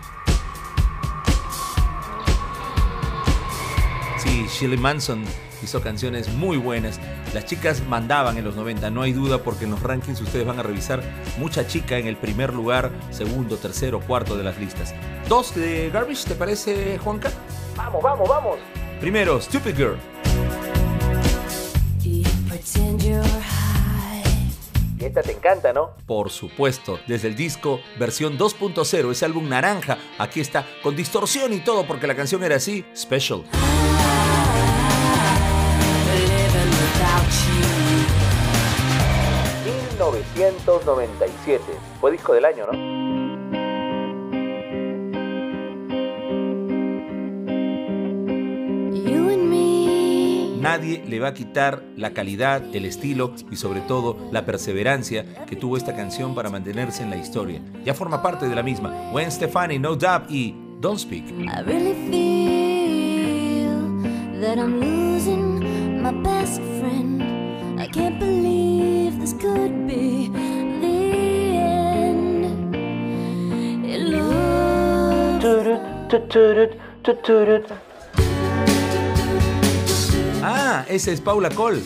Sí, 4.18 4.46
Shirley 4.48 4.78
Manson 4.78 5.24
hizo 5.62 5.80
canciones 5.80 6.28
muy 6.28 6.56
buenas. 6.56 7.00
Las 7.34 7.46
chicas 7.46 7.82
mandaban 7.86 8.36
en 8.38 8.44
los 8.44 8.56
90, 8.56 8.90
no 8.90 9.02
hay 9.02 9.12
duda, 9.12 9.38
porque 9.38 9.64
en 9.64 9.70
los 9.72 9.82
rankings 9.82 10.20
ustedes 10.20 10.46
van 10.46 10.58
a 10.58 10.62
revisar 10.62 11.02
mucha 11.38 11.66
chica 11.66 11.98
en 11.98 12.06
el 12.06 12.16
primer 12.16 12.52
lugar, 12.52 12.90
segundo, 13.10 13.56
tercero, 13.56 14.00
cuarto 14.00 14.36
de 14.36 14.44
las 14.44 14.58
listas. 14.58 14.94
Dos 15.28 15.54
de 15.54 15.90
Garbage, 15.90 16.28
¿te 16.28 16.34
parece, 16.34 16.98
Juanca? 16.98 17.30
Vamos, 17.76 18.02
vamos, 18.02 18.28
vamos. 18.28 18.58
Primero, 19.00 19.40
Stupid 19.40 19.76
Girl. 19.76 19.98
Esta 25.04 25.22
te 25.22 25.32
encanta, 25.32 25.72
¿no? 25.72 25.96
Por 26.06 26.30
supuesto, 26.30 26.98
desde 27.06 27.28
el 27.28 27.36
disco 27.36 27.80
versión 27.98 28.38
2.0, 28.38 29.10
ese 29.10 29.24
álbum 29.24 29.48
naranja, 29.48 29.98
aquí 30.18 30.40
está, 30.40 30.66
con 30.82 30.96
distorsión 30.96 31.52
y 31.52 31.60
todo, 31.60 31.86
porque 31.86 32.06
la 32.06 32.14
canción 32.14 32.42
era 32.44 32.56
así, 32.56 32.84
special. 32.94 33.44
1997, 40.34 41.62
fue 42.00 42.12
disco 42.12 42.32
del 42.34 42.44
año, 42.44 42.66
¿no? 42.70 43.01
Nadie 50.62 51.02
le 51.08 51.18
va 51.18 51.28
a 51.28 51.34
quitar 51.34 51.82
la 51.96 52.12
calidad, 52.12 52.62
el 52.72 52.84
estilo 52.84 53.34
y 53.50 53.56
sobre 53.56 53.80
todo 53.80 54.16
la 54.30 54.46
perseverancia 54.46 55.44
que 55.44 55.56
tuvo 55.56 55.76
esta 55.76 55.96
canción 55.96 56.36
para 56.36 56.50
mantenerse 56.50 57.02
en 57.02 57.10
la 57.10 57.16
historia. 57.16 57.60
Ya 57.84 57.94
forma 57.94 58.22
parte 58.22 58.48
de 58.48 58.54
la 58.54 58.62
misma. 58.62 59.10
Gwen 59.10 59.32
Stefani, 59.32 59.80
No 59.80 59.96
Doubt 59.96 60.30
y 60.30 60.54
Don't 60.78 61.00
Speak. 61.00 61.24
I 61.30 61.62
really 61.66 61.94
feel 62.08 63.72
that 64.40 64.56
I'm 64.56 64.78
losing 64.78 66.00
my 66.00 66.12
best 66.12 66.60
friend. 66.78 67.20
I 67.80 67.88
can't 67.88 68.20
believe 68.20 69.18
this 69.18 69.32
could 69.32 69.88
be 69.88 70.30
the 70.80 71.56
end. 71.58 71.82
Esa 80.88 81.12
es 81.12 81.20
Paula 81.20 81.50
Cole. 81.50 81.82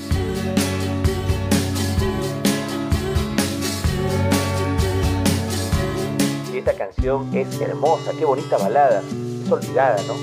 Esta 6.54 6.74
canción 6.74 7.34
es 7.34 7.60
hermosa, 7.60 8.12
qué 8.18 8.24
bonita 8.24 8.56
balada. 8.58 9.02
Es 9.44 9.50
olvidada, 9.50 9.96
¿no? 10.06 10.14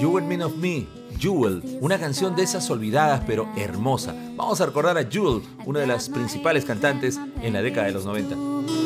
You 0.00 0.18
and 0.18 0.28
Me 0.28 0.44
of 0.44 0.56
Me, 0.56 0.86
Jewel, 1.18 1.62
una 1.80 1.98
canción 1.98 2.36
de 2.36 2.42
esas 2.42 2.70
olvidadas 2.70 3.22
pero 3.26 3.48
hermosa. 3.56 4.14
Vamos 4.36 4.60
a 4.60 4.66
recordar 4.66 4.98
a 4.98 5.04
Jewel, 5.04 5.42
una 5.64 5.80
de 5.80 5.86
las 5.86 6.08
principales 6.08 6.64
cantantes 6.64 7.18
en 7.40 7.52
la 7.52 7.62
década 7.62 7.86
de 7.86 7.92
los 7.92 8.04
90. 8.04 8.81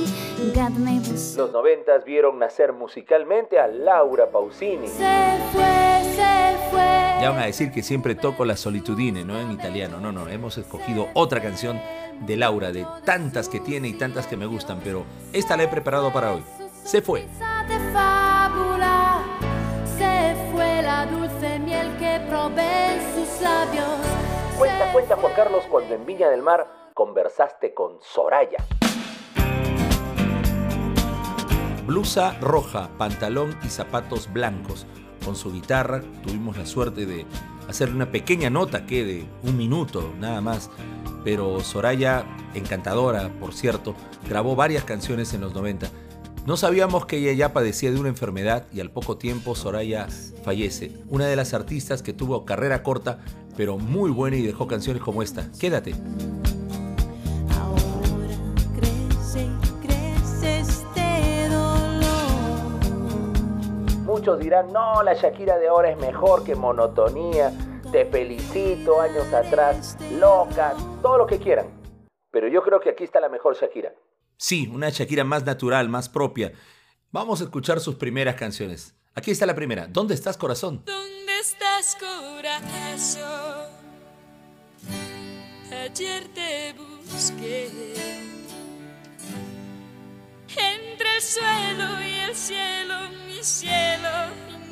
Los 1.37 1.51
noventas 1.53 2.05
vieron 2.05 2.39
nacer 2.39 2.73
musicalmente 2.73 3.59
a 3.59 3.67
Laura 3.67 4.31
Pausini. 4.31 4.87
Se 4.87 5.39
fue, 5.53 6.03
se 6.15 6.57
fue. 6.71 6.81
Ya 7.21 7.31
van 7.31 7.41
a 7.41 7.47
decir 7.47 7.73
que 7.73 7.83
siempre 7.83 8.15
toco 8.15 8.45
la 8.45 8.57
solitudine, 8.57 9.25
no 9.25 9.41
en 9.41 9.51
italiano. 9.51 9.99
No, 9.99 10.13
no, 10.13 10.29
hemos 10.29 10.59
escogido 10.59 11.09
otra 11.15 11.41
canción 11.41 11.81
de 12.27 12.37
Laura, 12.37 12.71
de 12.71 12.87
tantas 13.05 13.49
que 13.49 13.61
tiene 13.61 13.89
y 13.89 13.95
tantas 13.95 14.27
que 14.27 14.37
me 14.37 14.45
gustan, 14.47 14.81
pero 14.85 15.05
esta 15.33 15.57
la 15.57 15.63
he 15.65 15.69
preparado 15.69 16.13
para 16.13 16.35
hoy. 16.35 16.43
Se 16.85 17.01
fue. 17.01 17.23
Se 19.99 20.37
fue 20.53 20.83
la 20.83 21.07
dulce 21.07 21.59
miel 21.59 21.89
que 21.99 22.21
probé 22.29 23.01
sus 23.15 23.41
labios. 23.41 23.87
Cuenta, 24.59 24.93
cuenta 24.93 25.17
Juan 25.17 25.33
Carlos 25.35 25.65
cuando 25.71 25.95
en 25.95 26.05
Viña 26.05 26.29
del 26.29 26.43
Mar 26.43 26.67
conversaste 26.95 27.73
con 27.73 27.99
Soraya. 28.03 28.59
Blusa 31.87 32.37
roja, 32.41 32.91
pantalón 32.99 33.57
y 33.65 33.69
zapatos 33.69 34.33
blancos. 34.33 34.87
Con 35.25 35.37
su 35.37 35.53
guitarra 35.53 36.03
tuvimos 36.25 36.57
la 36.57 36.67
suerte 36.67 37.07
de 37.07 37.27
hacerle 37.69 37.95
una 37.95 38.11
pequeña 38.11 38.51
nota 38.51 38.87
que 38.87 39.05
de 39.05 39.27
un 39.45 39.57
minuto 39.57 40.13
nada 40.19 40.41
más. 40.41 40.71
Pero 41.25 41.61
Soraya, 41.61 42.25
encantadora 42.55 43.29
por 43.41 43.55
cierto, 43.55 43.95
grabó 44.29 44.57
varias 44.57 44.85
canciones 44.85 45.33
en 45.33 45.43
los 45.43 45.55
90. 45.55 45.89
No 46.45 46.57
sabíamos 46.57 47.07
que 47.07 47.19
ella 47.19 47.33
ya 47.33 47.53
padecía 47.53 47.93
de 47.93 48.01
una 48.01 48.09
enfermedad 48.09 48.67
y 48.73 48.81
al 48.81 48.91
poco 48.91 49.17
tiempo 49.17 49.55
Soraya 49.55 50.09
fallece. 50.45 50.93
Una 51.09 51.27
de 51.27 51.37
las 51.37 51.55
artistas 51.55 52.03
que 52.03 52.13
tuvo 52.13 52.45
carrera 52.45 52.83
corta 52.83 53.21
pero 53.57 53.79
muy 53.79 54.11
buena 54.11 54.37
y 54.37 54.43
dejó 54.43 54.67
canciones 54.67 55.03
como 55.03 55.23
esta. 55.23 55.51
Quédate. 55.59 55.95
Muchos 64.27 64.43
dirán, 64.43 64.73
no, 64.73 65.05
la 65.05 65.15
Shakira 65.15 65.57
de 65.57 65.69
ahora 65.69 65.89
es 65.89 65.97
mejor 65.99 66.43
que 66.43 66.57
monotonía, 66.57 67.53
te 67.93 68.07
felicito, 68.07 69.01
años 69.01 69.33
atrás, 69.33 69.97
loca, 70.19 70.75
todo 71.01 71.17
lo 71.17 71.29
que 71.29 71.39
quieran. 71.39 71.69
Pero 72.33 72.49
yo 72.49 72.61
creo 72.65 72.81
que 72.81 72.91
aquí 72.91 73.05
está 73.05 73.21
la 73.21 73.29
mejor 73.29 73.57
Shakira. 73.57 73.95
Sí, 74.37 74.67
una 74.67 74.89
Shakira 74.89 75.23
más 75.23 75.47
natural, 75.47 75.89
más 75.89 76.09
propia. 76.09 76.51
Vamos 77.13 77.41
a 77.41 77.45
escuchar 77.45 77.79
sus 77.79 77.95
primeras 77.95 78.35
canciones. 78.35 78.97
Aquí 79.15 79.31
está 79.31 79.47
la 79.47 79.55
primera. 79.55 79.87
¿Dónde 79.87 80.15
estás, 80.15 80.37
corazón? 80.37 80.83
¿Dónde 80.85 81.39
estás, 81.39 81.97
corazón? 81.97 83.71
Ayer 85.71 86.25
te 86.35 86.75
busqué 87.13 88.26
entre 90.97 91.15
el 91.15 91.23
suelo 91.23 92.03
y 92.03 92.19
el 92.21 92.35
cielo 92.35 92.95
cielo 93.43 94.09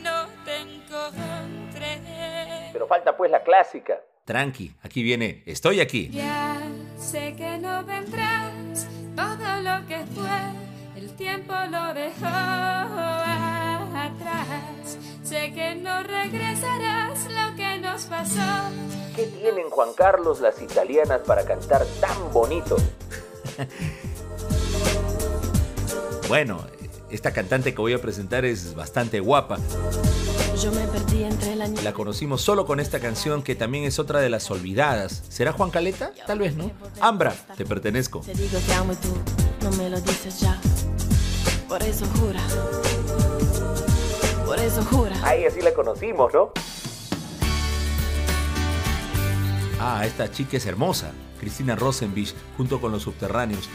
no 0.03 0.27
te 0.45 0.57
encontré. 0.57 2.01
Pero 2.73 2.87
falta 2.87 3.17
pues 3.17 3.31
la 3.31 3.43
clásica. 3.43 4.01
Tranqui, 4.25 4.75
aquí 4.83 5.03
viene, 5.03 5.43
estoy 5.47 5.81
aquí. 5.81 6.09
Ya 6.11 6.57
sé 6.99 7.35
que 7.37 7.59
no 7.59 7.85
vendrás, 7.85 8.89
todo 9.15 9.61
lo 9.63 9.87
que 9.87 10.05
fue, 10.07 10.41
el 10.97 11.15
tiempo 11.15 11.53
lo 11.71 11.95
dejó 11.95 12.27
atrás. 13.97 14.99
Sé 15.23 15.53
que 15.53 15.75
no 15.75 16.03
regresarás 16.03 17.29
lo 17.31 17.55
que 17.57 17.79
nos 17.79 18.07
pasó. 18.07 18.71
¿Qué 19.15 19.27
tienen 19.27 19.71
Juan 19.71 19.93
Carlos 19.93 20.41
las 20.41 20.61
italianas 20.61 21.21
para 21.21 21.45
cantar 21.45 21.85
tan 22.01 22.33
bonito? 22.33 22.77
bueno, 26.29 26.65
esta 27.11 27.33
cantante 27.33 27.75
que 27.75 27.81
voy 27.81 27.93
a 27.93 28.01
presentar 28.01 28.45
es 28.45 28.75
bastante 28.75 29.21
guapa. 29.21 29.59
Yo 30.63 30.73
me 30.73 30.87
perdí 30.87 31.25
entre 31.25 31.57
la... 31.57 31.69
la 31.69 31.93
conocimos 31.93 32.41
solo 32.41 32.65
con 32.65 32.81
esta 32.81 33.01
canción 33.01 33.43
que 33.43 33.55
también 33.55 33.85
es 33.85 33.99
otra 33.99 34.21
de 34.21 34.31
las 34.31 34.51
olvidadas. 34.51 35.23
¿Será 35.29 35.53
Juan 35.53 35.71
Caleta? 35.71 36.13
Tal 36.27 36.39
vez 36.39 36.57
no. 36.57 36.71
Ambra, 37.01 37.35
te 37.57 37.65
pertenezco. 37.65 38.21
Te 38.21 38.35
digo 38.35 38.59
que 38.65 38.75
amo 38.75 38.93
y 38.93 38.97
tú 38.97 39.09
no 39.63 39.71
me 39.77 39.91
lo 39.91 40.01
dices 40.01 40.41
ya. 40.41 40.59
Por 41.69 41.83
eso 41.83 42.07
jura. 42.19 42.41
Por 44.47 44.59
eso 44.59 44.83
jura. 44.85 45.17
Ahí 45.25 45.45
así 45.45 45.61
la 45.61 45.75
conocimos, 45.75 46.33
¿no? 46.33 46.53
Ah, 49.81 50.07
esta 50.07 50.31
chica 50.31 50.57
es 50.57 50.67
hermosa. 50.67 51.13
Cristina 51.41 51.75
Rosenbich 51.77 52.35
junto 52.57 52.81
con 52.81 52.93
los 52.93 53.03
subterráneos. 53.03 53.69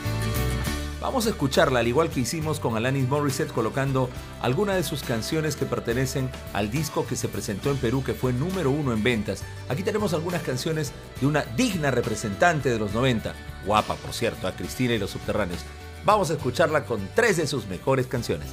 Vamos 1.01 1.27
a 1.27 1.29
escucharla 1.29 1.79
al 1.79 1.87
igual 1.87 2.09
que 2.09 2.19
hicimos 2.19 2.59
con 2.59 2.75
Alanis 2.75 3.07
Morissette 3.07 3.53
colocando 3.53 4.09
algunas 4.41 4.75
de 4.75 4.83
sus 4.83 5.01
canciones 5.01 5.55
que 5.55 5.65
pertenecen 5.65 6.29
al 6.51 6.69
disco 6.69 7.07
que 7.07 7.15
se 7.15 7.29
presentó 7.29 7.71
en 7.71 7.77
Perú 7.77 8.03
que 8.03 8.13
fue 8.13 8.33
número 8.33 8.69
uno 8.69 8.91
en 8.91 9.01
ventas. 9.01 9.43
Aquí 9.69 9.81
tenemos 9.83 10.13
algunas 10.13 10.41
canciones 10.41 10.91
de 11.21 11.27
una 11.27 11.43
digna 11.43 11.89
representante 11.89 12.69
de 12.69 12.79
los 12.79 12.93
90, 12.93 13.33
guapa 13.65 13.95
por 13.95 14.13
cierto, 14.13 14.45
a 14.45 14.51
Cristina 14.51 14.93
y 14.93 14.99
los 14.99 15.11
subterráneos. 15.11 15.61
Vamos 16.03 16.31
a 16.31 16.33
escucharla 16.33 16.83
con 16.83 17.07
tres 17.15 17.37
de 17.37 17.47
sus 17.47 17.65
mejores 17.67 18.07
canciones. 18.07 18.49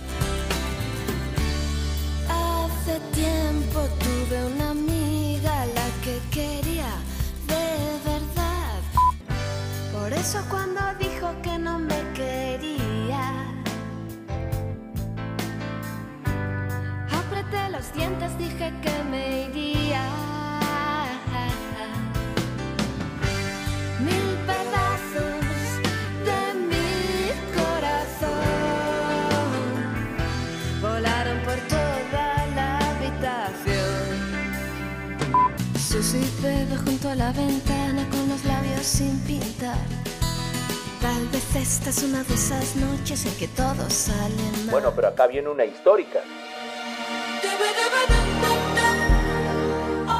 Es 41.87 42.03
una 42.03 42.25
de 42.25 42.35
esas 42.35 42.75
noches 42.75 43.25
en 43.27 43.35
que 43.37 43.49
mal. 43.63 44.33
Bueno, 44.73 44.93
pero 44.97 45.07
acá 45.07 45.29
viene 45.29 45.49
una 45.49 45.65
histórica. 45.65 46.19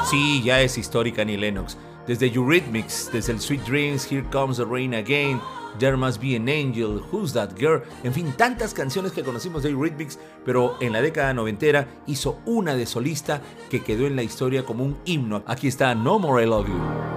Sí, 0.09 0.41
ya 0.41 0.61
es 0.61 0.77
histórica 0.77 1.23
Annie 1.23 1.35
Lennox. 1.35 1.77
Desde 2.07 2.27
Eurythmics, 2.27 3.09
desde 3.11 3.33
el 3.33 3.41
Sweet 3.41 3.63
Dreams, 3.63 4.09
Here 4.09 4.25
Comes 4.31 4.55
the 4.55 4.63
Rain 4.63 4.95
Again, 4.95 5.41
There 5.77 5.97
Must 5.97 6.21
Be 6.21 6.37
an 6.37 6.47
Angel, 6.47 7.01
Who's 7.11 7.33
That 7.33 7.57
Girl, 7.57 7.83
en 8.05 8.13
fin, 8.13 8.31
tantas 8.37 8.73
canciones 8.73 9.11
que 9.11 9.23
conocimos 9.23 9.63
de 9.63 9.71
Eurythmics, 9.71 10.19
pero 10.45 10.77
en 10.79 10.93
la 10.93 11.01
década 11.01 11.33
noventera 11.33 11.85
hizo 12.07 12.39
una 12.45 12.75
de 12.75 12.85
solista 12.85 13.41
que 13.69 13.83
quedó 13.83 14.07
en 14.07 14.15
la 14.15 14.23
historia 14.23 14.63
como 14.63 14.85
un 14.85 14.97
himno. 15.03 15.43
Aquí 15.45 15.67
está 15.67 15.93
No 15.95 16.17
More 16.17 16.45
I 16.45 16.47
Love 16.47 16.67
You. 16.69 17.16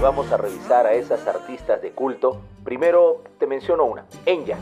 Vamos 0.00 0.32
a 0.32 0.38
revisar 0.38 0.86
a 0.86 0.94
esas 0.94 1.26
artistas 1.26 1.82
de 1.82 1.90
culto. 1.90 2.40
Primero 2.64 3.22
te 3.38 3.46
menciono 3.46 3.84
una, 3.84 4.06
Enya. 4.24 4.56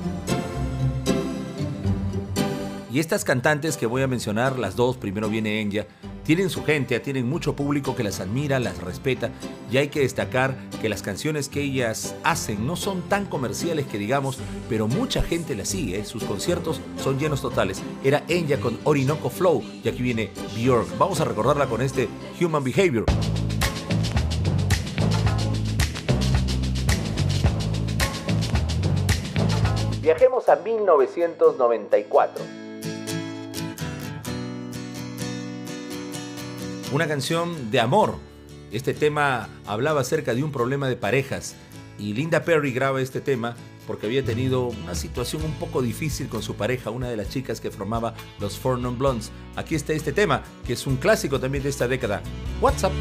Y 2.91 2.99
estas 2.99 3.25
cantantes 3.25 3.77
que 3.77 3.87
voy 3.87 4.03
a 4.03 4.09
mencionar, 4.09 4.59
las 4.59 4.75
dos, 4.75 4.97
primero 4.97 5.29
viene 5.29 5.61
Enya, 5.61 5.87
tienen 6.25 6.51
su 6.51 6.65
gente, 6.65 6.99
tienen 6.99 7.29
mucho 7.29 7.55
público 7.55 7.95
que 7.95 8.03
las 8.03 8.19
admira, 8.19 8.59
las 8.59 8.83
respeta 8.83 9.31
y 9.71 9.77
hay 9.77 9.89
que 9.89 10.01
destacar 10.01 10.57
que 10.83 10.89
las 10.89 11.03
canciones 11.03 11.49
que 11.49 11.63
ellas 11.63 12.17
hacen 12.25 12.67
no 12.67 12.75
son 12.75 13.03
tan 13.03 13.27
comerciales 13.27 13.87
que 13.87 13.99
digamos, 13.99 14.39
pero 14.69 14.89
mucha 14.89 15.23
gente 15.23 15.55
las 15.55 15.69
sigue, 15.69 16.01
¿eh? 16.01 16.05
sus 16.05 16.25
conciertos 16.25 16.81
son 16.97 17.17
llenos 17.21 17.43
totales. 17.43 17.81
Era 18.03 18.25
Enya 18.27 18.59
con 18.59 18.77
Orinoco 18.83 19.31
Flow 19.31 19.63
y 19.85 19.89
aquí 19.89 20.03
viene 20.03 20.33
Björk. 20.57 20.99
Vamos 20.99 21.21
a 21.21 21.25
recordarla 21.25 21.67
con 21.67 21.81
este 21.81 22.09
Human 22.41 22.65
Behavior. 22.65 23.05
Viajemos 30.09 30.49
a 30.49 30.57
1994. 30.57 32.43
Una 36.93 37.07
canción 37.07 37.71
de 37.71 37.79
amor. 37.79 38.15
Este 38.73 38.95
tema 38.95 39.51
hablaba 39.67 40.01
acerca 40.01 40.33
de 40.33 40.43
un 40.43 40.51
problema 40.51 40.89
de 40.89 40.97
parejas 40.97 41.57
y 41.99 42.15
Linda 42.15 42.43
Perry 42.43 42.73
graba 42.73 43.03
este 43.03 43.21
tema 43.21 43.55
porque 43.87 44.07
había 44.07 44.25
tenido 44.25 44.69
una 44.69 44.95
situación 44.95 45.45
un 45.45 45.53
poco 45.59 45.83
difícil 45.83 46.31
con 46.31 46.43
su 46.43 46.55
pareja, 46.55 46.89
una 46.89 47.11
de 47.11 47.19
las 47.19 47.29
chicas 47.29 47.61
que 47.61 47.71
formaba 47.71 48.15
los 48.41 48.59
Four 48.59 48.79
Non 48.79 48.99
Blondes. 48.99 49.31
Aquí 49.57 49.75
está 49.75 49.93
este 49.93 50.15
tema, 50.15 50.43
que 50.67 50.73
es 50.73 50.87
un 50.87 50.97
clásico 50.97 51.39
también 51.39 51.65
de 51.65 51.69
esta 51.69 51.87
década. 51.87 52.23
WhatsApp. 52.63 52.95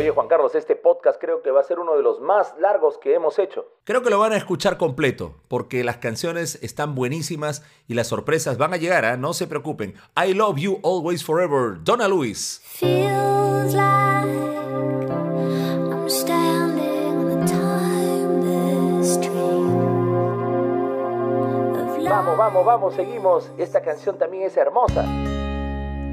Oye 0.00 0.12
Juan 0.12 0.28
Carlos, 0.28 0.54
este 0.54 0.76
podcast 0.76 1.20
creo 1.20 1.42
que 1.42 1.50
va 1.50 1.60
a 1.60 1.62
ser 1.62 1.78
uno 1.78 1.94
de 1.94 2.02
los 2.02 2.20
más 2.20 2.54
largos 2.58 2.96
que 2.96 3.12
hemos 3.12 3.38
hecho. 3.38 3.66
Creo 3.84 4.02
que 4.02 4.08
lo 4.08 4.18
van 4.18 4.32
a 4.32 4.38
escuchar 4.38 4.78
completo, 4.78 5.34
porque 5.46 5.84
las 5.84 5.98
canciones 5.98 6.58
están 6.62 6.94
buenísimas 6.94 7.62
y 7.86 7.92
las 7.92 8.06
sorpresas 8.06 8.56
van 8.56 8.72
a 8.72 8.78
llegar, 8.78 9.04
¿eh? 9.04 9.18
no 9.18 9.34
se 9.34 9.46
preocupen. 9.46 9.92
I 10.16 10.32
love 10.32 10.56
you 10.56 10.80
always 10.82 11.22
forever, 11.22 11.76
Donna 11.84 12.08
Lewis. 12.08 12.62
Vamos, 22.08 22.38
vamos, 22.38 22.64
vamos, 22.64 22.94
seguimos. 22.94 23.50
Esta 23.58 23.82
canción 23.82 24.16
también 24.16 24.44
es 24.44 24.56
hermosa. 24.56 25.04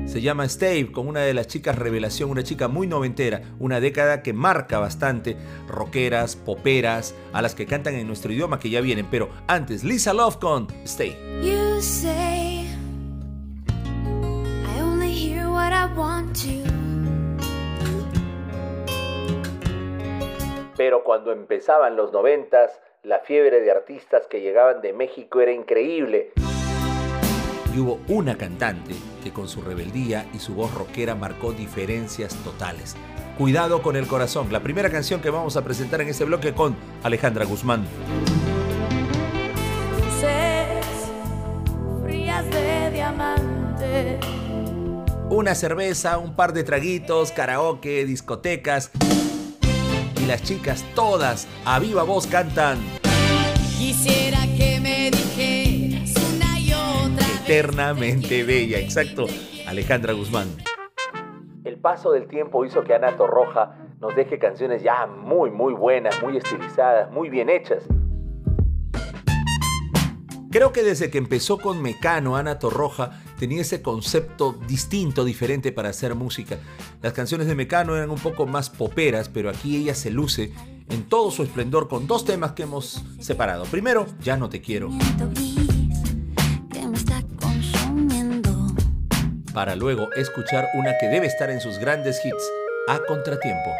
Se 0.07 0.21
llama 0.21 0.47
Stave, 0.47 0.89
con 0.93 1.05
una 1.05 1.19
de 1.19 1.33
las 1.33 1.47
chicas 1.47 1.77
revelación, 1.77 2.29
una 2.29 2.41
chica 2.41 2.69
muy 2.69 2.87
noventera, 2.87 3.41
una 3.59 3.81
década 3.81 4.23
que 4.23 4.31
marca 4.31 4.79
bastante, 4.79 5.35
rockeras, 5.67 6.37
poperas, 6.37 7.13
a 7.33 7.41
las 7.41 7.55
que 7.55 7.65
cantan 7.65 7.95
en 7.95 8.07
nuestro 8.07 8.31
idioma 8.31 8.57
que 8.57 8.69
ya 8.69 8.79
vienen, 8.79 9.07
pero 9.11 9.27
antes 9.47 9.83
Lisa 9.83 10.13
Love 10.13 10.37
con 10.37 10.67
Stay. 10.85 11.17
You 11.43 11.81
say, 11.81 12.67
I 14.65 14.81
only 14.81 15.11
hear 15.11 15.49
what 15.49 15.73
I 15.73 15.93
want 15.93 16.37
to. 16.37 16.63
Pero 20.77 21.03
cuando 21.03 21.33
empezaban 21.33 21.97
los 21.97 22.13
noventas, 22.13 22.79
la 23.03 23.19
fiebre 23.19 23.59
de 23.59 23.71
artistas 23.71 24.25
que 24.29 24.39
llegaban 24.39 24.81
de 24.81 24.93
México 24.93 25.41
era 25.41 25.51
increíble 25.51 26.31
hubo 27.79 27.99
una 28.07 28.35
cantante 28.35 28.93
que 29.23 29.31
con 29.31 29.47
su 29.47 29.61
rebeldía 29.61 30.29
y 30.33 30.39
su 30.39 30.53
voz 30.55 30.73
rockera 30.73 31.15
marcó 31.15 31.53
diferencias 31.53 32.33
totales. 32.43 32.95
Cuidado 33.37 33.81
con 33.81 33.95
el 33.95 34.07
corazón, 34.07 34.51
la 34.51 34.61
primera 34.61 34.89
canción 34.89 35.21
que 35.21 35.29
vamos 35.29 35.57
a 35.57 35.63
presentar 35.63 36.01
en 36.01 36.09
este 36.09 36.25
bloque 36.25 36.53
con 36.53 36.75
Alejandra 37.03 37.45
Guzmán. 37.45 37.85
de 42.43 42.91
diamante. 42.91 44.19
Una 45.29 45.55
cerveza, 45.55 46.17
un 46.17 46.35
par 46.35 46.53
de 46.53 46.63
traguitos, 46.63 47.31
karaoke, 47.31 48.05
discotecas. 48.05 48.91
Y 50.21 50.25
las 50.25 50.43
chicas 50.43 50.85
todas 50.95 51.47
a 51.65 51.79
viva 51.79 52.03
voz 52.03 52.27
cantan. 52.27 52.79
Quisiera 53.77 54.46
eternamente 57.47 58.43
bella. 58.43 58.77
Exacto, 58.77 59.25
Alejandra 59.65 60.11
Guzmán. 60.11 60.49
El 61.63 61.77
paso 61.77 62.11
del 62.11 62.27
tiempo 62.27 62.65
hizo 62.65 62.83
que 62.83 62.93
Ana 62.93 63.15
Torroja 63.15 63.77
nos 64.01 64.13
deje 64.17 64.37
canciones 64.37 64.83
ya 64.83 65.07
muy, 65.07 65.49
muy 65.49 65.73
buenas, 65.73 66.21
muy 66.21 66.35
estilizadas, 66.35 67.09
muy 67.09 67.29
bien 67.29 67.49
hechas. 67.49 67.83
Creo 70.51 70.73
que 70.73 70.83
desde 70.83 71.09
que 71.09 71.17
empezó 71.17 71.57
con 71.57 71.81
Mecano, 71.81 72.35
Ana 72.35 72.59
Torroja 72.59 73.23
tenía 73.39 73.61
ese 73.61 73.81
concepto 73.81 74.53
distinto, 74.67 75.23
diferente 75.23 75.71
para 75.71 75.89
hacer 75.89 76.15
música. 76.15 76.57
Las 77.01 77.13
canciones 77.13 77.47
de 77.47 77.55
Mecano 77.55 77.95
eran 77.95 78.09
un 78.09 78.19
poco 78.19 78.45
más 78.45 78.69
poperas, 78.69 79.29
pero 79.29 79.49
aquí 79.49 79.77
ella 79.77 79.95
se 79.95 80.11
luce 80.11 80.51
en 80.89 81.03
todo 81.07 81.31
su 81.31 81.43
esplendor 81.43 81.87
con 81.87 82.07
dos 82.07 82.25
temas 82.25 82.51
que 82.53 82.63
hemos 82.63 83.05
separado. 83.19 83.63
Primero, 83.65 84.05
Ya 84.21 84.35
no 84.35 84.49
te 84.49 84.59
quiero. 84.59 84.89
Para 89.57 89.75
luego 89.75 90.13
escuchar 90.13 90.67
una 90.75 90.99
que 90.99 91.07
debe 91.07 91.25
estar 91.25 91.49
en 91.49 91.59
sus 91.59 91.79
grandes 91.79 92.23
hits, 92.23 92.51
A 92.87 92.99
Contratiempo. 92.99 93.71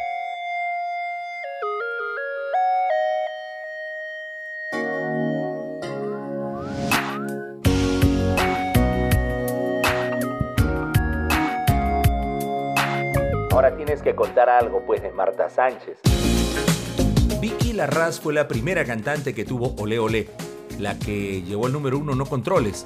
Ahora 13.52 13.76
tienes 13.78 14.02
que 14.02 14.16
contar 14.16 14.50
algo, 14.50 14.84
pues, 14.84 15.04
de 15.04 15.12
Marta 15.12 15.48
Sánchez. 15.48 16.00
Vicky 17.40 17.74
Larraz 17.74 18.20
fue 18.20 18.34
la 18.34 18.48
primera 18.48 18.84
cantante 18.84 19.36
que 19.36 19.46
tuvo 19.46 19.76
Ole 19.78 20.00
Ole, 20.00 20.28
la 20.80 20.98
que 20.98 21.44
llevó 21.44 21.68
el 21.68 21.74
número 21.74 22.00
uno 22.00 22.16
No 22.16 22.26
Controles, 22.26 22.84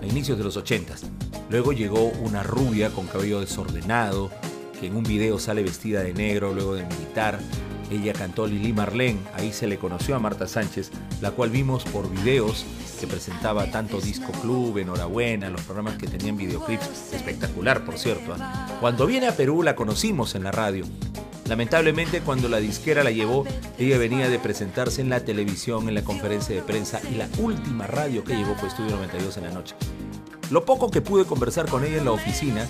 a 0.00 0.06
inicios 0.06 0.38
de 0.38 0.44
los 0.44 0.56
80. 0.56 0.94
Luego 1.50 1.72
llegó 1.72 2.04
una 2.04 2.42
rubia 2.42 2.90
con 2.90 3.06
cabello 3.06 3.40
desordenado, 3.40 4.30
que 4.78 4.86
en 4.86 4.96
un 4.96 5.04
video 5.04 5.38
sale 5.38 5.62
vestida 5.62 6.02
de 6.02 6.14
negro 6.14 6.52
luego 6.52 6.74
de 6.74 6.84
militar. 6.84 7.38
Ella 7.90 8.12
cantó 8.12 8.46
Lili 8.46 8.72
Marlene, 8.72 9.20
ahí 9.34 9.52
se 9.52 9.66
le 9.66 9.78
conoció 9.78 10.14
a 10.14 10.18
Marta 10.18 10.46
Sánchez, 10.46 10.90
la 11.22 11.30
cual 11.30 11.50
vimos 11.50 11.84
por 11.84 12.10
videos 12.10 12.66
que 13.00 13.06
presentaba 13.06 13.70
tanto 13.70 14.00
Disco 14.00 14.32
Club, 14.42 14.76
Enhorabuena, 14.78 15.48
los 15.48 15.62
programas 15.62 15.96
que 15.96 16.06
tenían 16.06 16.36
videoclips, 16.36 17.14
espectacular 17.14 17.84
por 17.84 17.98
cierto. 17.98 18.34
¿ah? 18.38 18.76
Cuando 18.80 19.06
viene 19.06 19.28
a 19.28 19.36
Perú 19.36 19.62
la 19.62 19.74
conocimos 19.76 20.34
en 20.34 20.44
la 20.44 20.50
radio. 20.50 20.84
Lamentablemente 21.48 22.20
cuando 22.20 22.46
la 22.48 22.58
disquera 22.58 23.02
la 23.02 23.10
llevó, 23.10 23.44
ella 23.78 23.96
venía 23.96 24.28
de 24.28 24.38
presentarse 24.38 25.00
en 25.00 25.08
la 25.08 25.20
televisión, 25.20 25.88
en 25.88 25.94
la 25.94 26.02
conferencia 26.02 26.54
de 26.54 26.60
prensa 26.60 27.00
y 27.10 27.14
la 27.14 27.26
última 27.38 27.86
radio 27.86 28.22
que 28.22 28.36
llegó 28.36 28.54
fue 28.56 28.68
Estudio 28.68 28.90
92 28.96 29.38
en 29.38 29.44
la 29.44 29.50
noche. 29.50 29.74
Lo 30.50 30.66
poco 30.66 30.90
que 30.90 31.00
pude 31.00 31.24
conversar 31.24 31.66
con 31.66 31.84
ella 31.84 31.96
en 31.96 32.04
la 32.04 32.12
oficina 32.12 32.66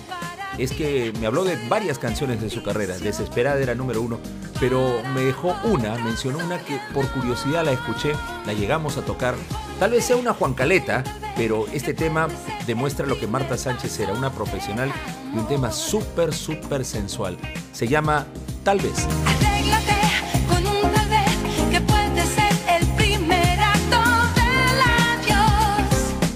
es 0.57 0.71
que 0.71 1.13
me 1.19 1.27
habló 1.27 1.43
de 1.43 1.57
varias 1.67 1.99
canciones 1.99 2.41
de 2.41 2.49
su 2.49 2.63
carrera. 2.63 2.97
Desesperada 2.97 3.59
era 3.59 3.75
número 3.75 4.01
uno, 4.01 4.19
pero 4.61 5.01
me 5.13 5.21
dejó 5.21 5.55
una, 5.65 5.97
mencionó 5.97 6.39
una 6.39 6.59
que 6.59 6.79
por 6.93 7.05
curiosidad 7.09 7.65
la 7.65 7.73
escuché, 7.73 8.13
la 8.45 8.53
llegamos 8.53 8.97
a 8.97 9.01
tocar. 9.01 9.35
Tal 9.79 9.91
vez 9.91 10.05
sea 10.05 10.15
una 10.15 10.33
Juan 10.33 10.53
Caleta, 10.53 11.03
pero 11.35 11.65
este 11.73 11.93
tema 11.93 12.27
demuestra 12.65 13.05
lo 13.05 13.19
que 13.19 13.27
Marta 13.27 13.57
Sánchez 13.57 13.99
era, 13.99 14.13
una 14.13 14.31
profesional 14.31 14.91
y 15.33 15.37
un 15.37 15.47
tema 15.47 15.71
súper, 15.71 16.33
súper 16.33 16.83
sensual. 16.83 17.37
Se 17.71 17.87
llama 17.87 18.25
Tal 18.63 18.79
vez. 18.79 19.07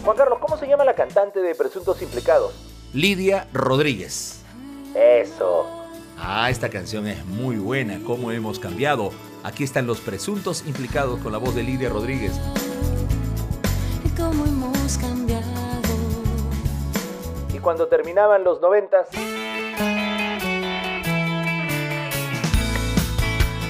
Juan 0.03 0.17
Carlos, 0.17 0.39
¿cómo 0.41 0.57
se 0.57 0.67
llama 0.67 0.83
la 0.83 0.95
cantante 0.95 1.39
de 1.39 1.55
Presuntos 1.55 2.01
Implicados? 2.01 2.53
Lidia 2.93 3.47
Rodríguez. 3.53 4.41
Eso. 4.93 5.65
Ah, 6.19 6.49
esta 6.49 6.69
canción 6.69 7.07
es 7.07 7.25
muy 7.25 7.55
buena. 7.55 7.99
¿Cómo 8.05 8.31
hemos 8.31 8.59
cambiado? 8.59 9.11
Aquí 9.43 9.63
están 9.63 9.87
los 9.87 9.99
presuntos 9.99 10.63
implicados 10.67 11.19
con 11.21 11.31
la 11.31 11.37
voz 11.37 11.55
de 11.55 11.63
Lidia 11.63 11.89
Rodríguez. 11.89 12.33
cómo 14.15 14.45
hemos 14.45 14.97
cambiado. 14.97 15.43
Y 17.53 17.59
cuando 17.59 17.87
terminaban 17.87 18.43
los 18.43 18.61
noventas, 18.61 19.07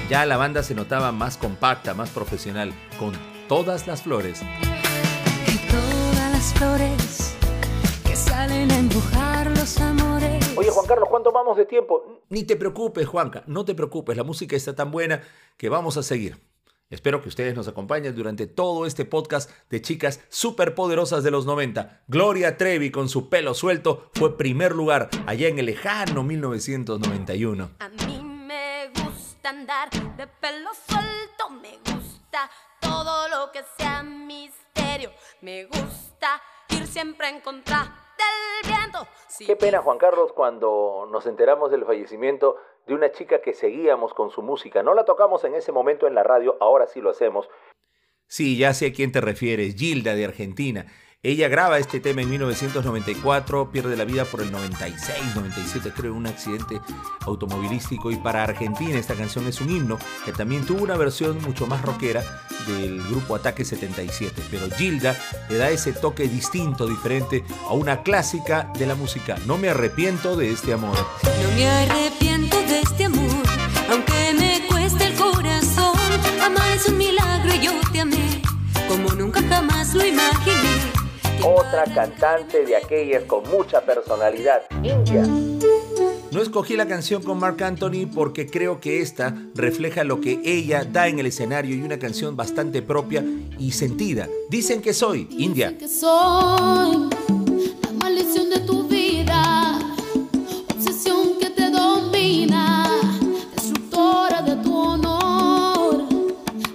ya 0.08 0.26
la 0.26 0.36
banda 0.36 0.62
se 0.62 0.74
notaba 0.74 1.12
más 1.12 1.36
compacta, 1.36 1.94
más 1.94 2.10
profesional, 2.10 2.72
con 2.98 3.12
todas 3.48 3.86
las 3.86 4.02
flores. 4.02 4.42
Y 5.46 5.70
todas 5.70 6.32
las 6.32 6.52
flores 6.54 7.36
que 8.04 8.16
salen 8.16 8.70
a 8.70 8.78
empujar 8.78 9.50
los 9.50 9.80
amores. 9.80 10.52
Oye 10.56 10.70
Juan 10.70 10.86
Carlos, 10.86 11.08
¿cuánto 11.10 11.32
vamos 11.32 11.56
de 11.56 11.66
tiempo? 11.66 12.22
Ni 12.28 12.44
te 12.44 12.56
preocupes, 12.56 13.06
Juanca, 13.06 13.44
no 13.46 13.64
te 13.64 13.74
preocupes, 13.74 14.16
la 14.16 14.24
música 14.24 14.56
está 14.56 14.74
tan 14.74 14.90
buena 14.90 15.22
que 15.56 15.68
vamos 15.68 15.96
a 15.96 16.02
seguir. 16.02 16.38
Espero 16.90 17.22
que 17.22 17.28
ustedes 17.28 17.56
nos 17.56 17.66
acompañen 17.66 18.14
durante 18.14 18.46
todo 18.46 18.86
este 18.86 19.04
podcast 19.04 19.50
de 19.70 19.80
chicas 19.80 20.20
superpoderosas 20.28 21.24
de 21.24 21.30
los 21.30 21.46
90. 21.46 22.02
Gloria 22.08 22.56
Trevi 22.56 22.90
con 22.90 23.08
su 23.08 23.30
pelo 23.30 23.54
suelto 23.54 24.10
fue 24.12 24.36
primer 24.36 24.74
lugar 24.74 25.08
allá 25.26 25.48
en 25.48 25.58
el 25.58 25.66
lejano 25.66 26.22
1991. 26.22 27.70
A 27.80 27.88
mí 27.88 28.22
me 28.22 28.33
gusta 29.44 29.50
andar 29.50 29.90
de 30.16 30.26
pelo 30.26 30.70
suelto, 30.72 31.50
me 31.50 31.76
gusta 31.78 32.50
todo 32.80 33.28
lo 33.28 33.52
que 33.52 33.62
sea 33.76 34.02
misterio, 34.02 35.10
me 35.42 35.66
gusta 35.66 36.40
ir 36.70 36.86
siempre 36.86 37.28
en 37.28 37.40
contra 37.40 37.80
del 38.16 38.72
viento. 38.72 39.06
Si 39.28 39.44
Qué 39.44 39.54
pena, 39.56 39.82
Juan 39.82 39.98
Carlos, 39.98 40.32
cuando 40.32 41.06
nos 41.10 41.26
enteramos 41.26 41.70
del 41.70 41.84
fallecimiento 41.84 42.56
de 42.86 42.94
una 42.94 43.12
chica 43.12 43.42
que 43.42 43.52
seguíamos 43.52 44.14
con 44.14 44.30
su 44.30 44.40
música. 44.40 44.82
No 44.82 44.94
la 44.94 45.04
tocamos 45.04 45.44
en 45.44 45.54
ese 45.54 45.72
momento 45.72 46.06
en 46.06 46.14
la 46.14 46.22
radio, 46.22 46.56
ahora 46.60 46.86
sí 46.86 47.02
lo 47.02 47.10
hacemos. 47.10 47.46
Sí, 48.26 48.56
ya 48.56 48.72
sé 48.72 48.86
a 48.86 48.92
quién 48.94 49.12
te 49.12 49.20
refieres, 49.20 49.76
Gilda 49.76 50.14
de 50.14 50.24
Argentina. 50.24 50.86
Ella 51.26 51.48
graba 51.48 51.78
este 51.78 52.00
tema 52.00 52.20
en 52.20 52.28
1994, 52.28 53.70
pierde 53.70 53.96
la 53.96 54.04
vida 54.04 54.26
por 54.26 54.42
el 54.42 54.52
96, 54.52 55.34
97 55.34 55.90
creo, 55.96 56.12
en 56.12 56.18
un 56.18 56.26
accidente 56.26 56.82
automovilístico 57.22 58.10
y 58.10 58.16
para 58.16 58.44
Argentina 58.44 58.98
esta 58.98 59.14
canción 59.14 59.46
es 59.46 59.58
un 59.62 59.70
himno 59.70 59.98
que 60.26 60.32
también 60.32 60.66
tuvo 60.66 60.82
una 60.82 60.98
versión 60.98 61.40
mucho 61.40 61.66
más 61.66 61.80
rockera 61.80 62.22
del 62.66 63.02
grupo 63.08 63.36
Ataque 63.36 63.64
77, 63.64 64.42
pero 64.50 64.68
Gilda 64.76 65.16
le 65.48 65.56
da 65.56 65.70
ese 65.70 65.94
toque 65.94 66.28
distinto, 66.28 66.86
diferente 66.86 67.42
a 67.70 67.72
una 67.72 68.02
clásica 68.02 68.70
de 68.78 68.86
la 68.86 68.94
música. 68.94 69.38
No 69.46 69.56
me 69.56 69.70
arrepiento 69.70 70.36
de 70.36 70.52
este 70.52 70.74
amor. 70.74 70.94
No 71.22 71.56
me 71.56 71.66
arrepiento 71.66 72.58
de 72.64 72.80
este 72.80 73.04
amor, 73.06 73.23
Otra 81.44 81.84
cantante 81.84 82.64
de 82.64 82.74
aquellas 82.74 83.24
con 83.24 83.46
mucha 83.50 83.82
personalidad, 83.82 84.62
India. 84.82 85.22
No 86.30 86.40
escogí 86.40 86.74
la 86.74 86.88
canción 86.88 87.22
con 87.22 87.38
Mark 87.38 87.62
Anthony 87.62 88.06
porque 88.12 88.46
creo 88.46 88.80
que 88.80 89.02
esta 89.02 89.34
refleja 89.54 90.04
lo 90.04 90.22
que 90.22 90.40
ella 90.42 90.84
da 90.84 91.06
en 91.06 91.18
el 91.18 91.26
escenario 91.26 91.76
y 91.76 91.82
una 91.82 91.98
canción 91.98 92.34
bastante 92.34 92.80
propia 92.80 93.22
y 93.58 93.72
sentida. 93.72 94.26
Dicen 94.48 94.80
que 94.80 94.94
soy 94.94 95.28
India. 95.30 95.76
que 95.76 95.86
soy 95.86 97.10
la 97.82 97.92
maldición 98.00 98.48
de 98.48 98.60
tu 98.60 98.88
vida, 98.88 99.78
obsesión 100.74 101.38
que 101.38 101.50
te 101.50 101.70
domina, 101.70 102.90
destructora 103.54 104.40
de 104.40 104.56
tu 104.56 104.76
honor. 104.76 106.08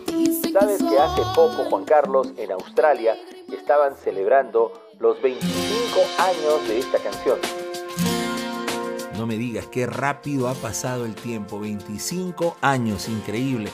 Dicen 0.06 0.54
¿Sabes 0.54 0.78
que 0.78 0.98
hace 0.98 1.22
poco, 1.36 1.66
Juan 1.70 1.86
Carlos, 1.86 2.28
en 2.38 2.52
Australia, 2.52 3.18
estaban 3.70 3.96
celebrando 3.96 4.74
los 5.00 5.22
25 5.22 6.00
años 6.18 6.68
de 6.68 6.80
esta 6.80 6.98
canción? 6.98 7.38
No 9.16 9.28
me 9.28 9.38
digas 9.38 9.68
qué 9.68 9.86
rápido 9.86 10.50
ha 10.50 10.56
pasado 10.56 11.06
el 11.06 11.14
tiempo, 11.14 11.60
25 11.60 12.58
años, 12.62 13.08
increíble. 13.08 13.70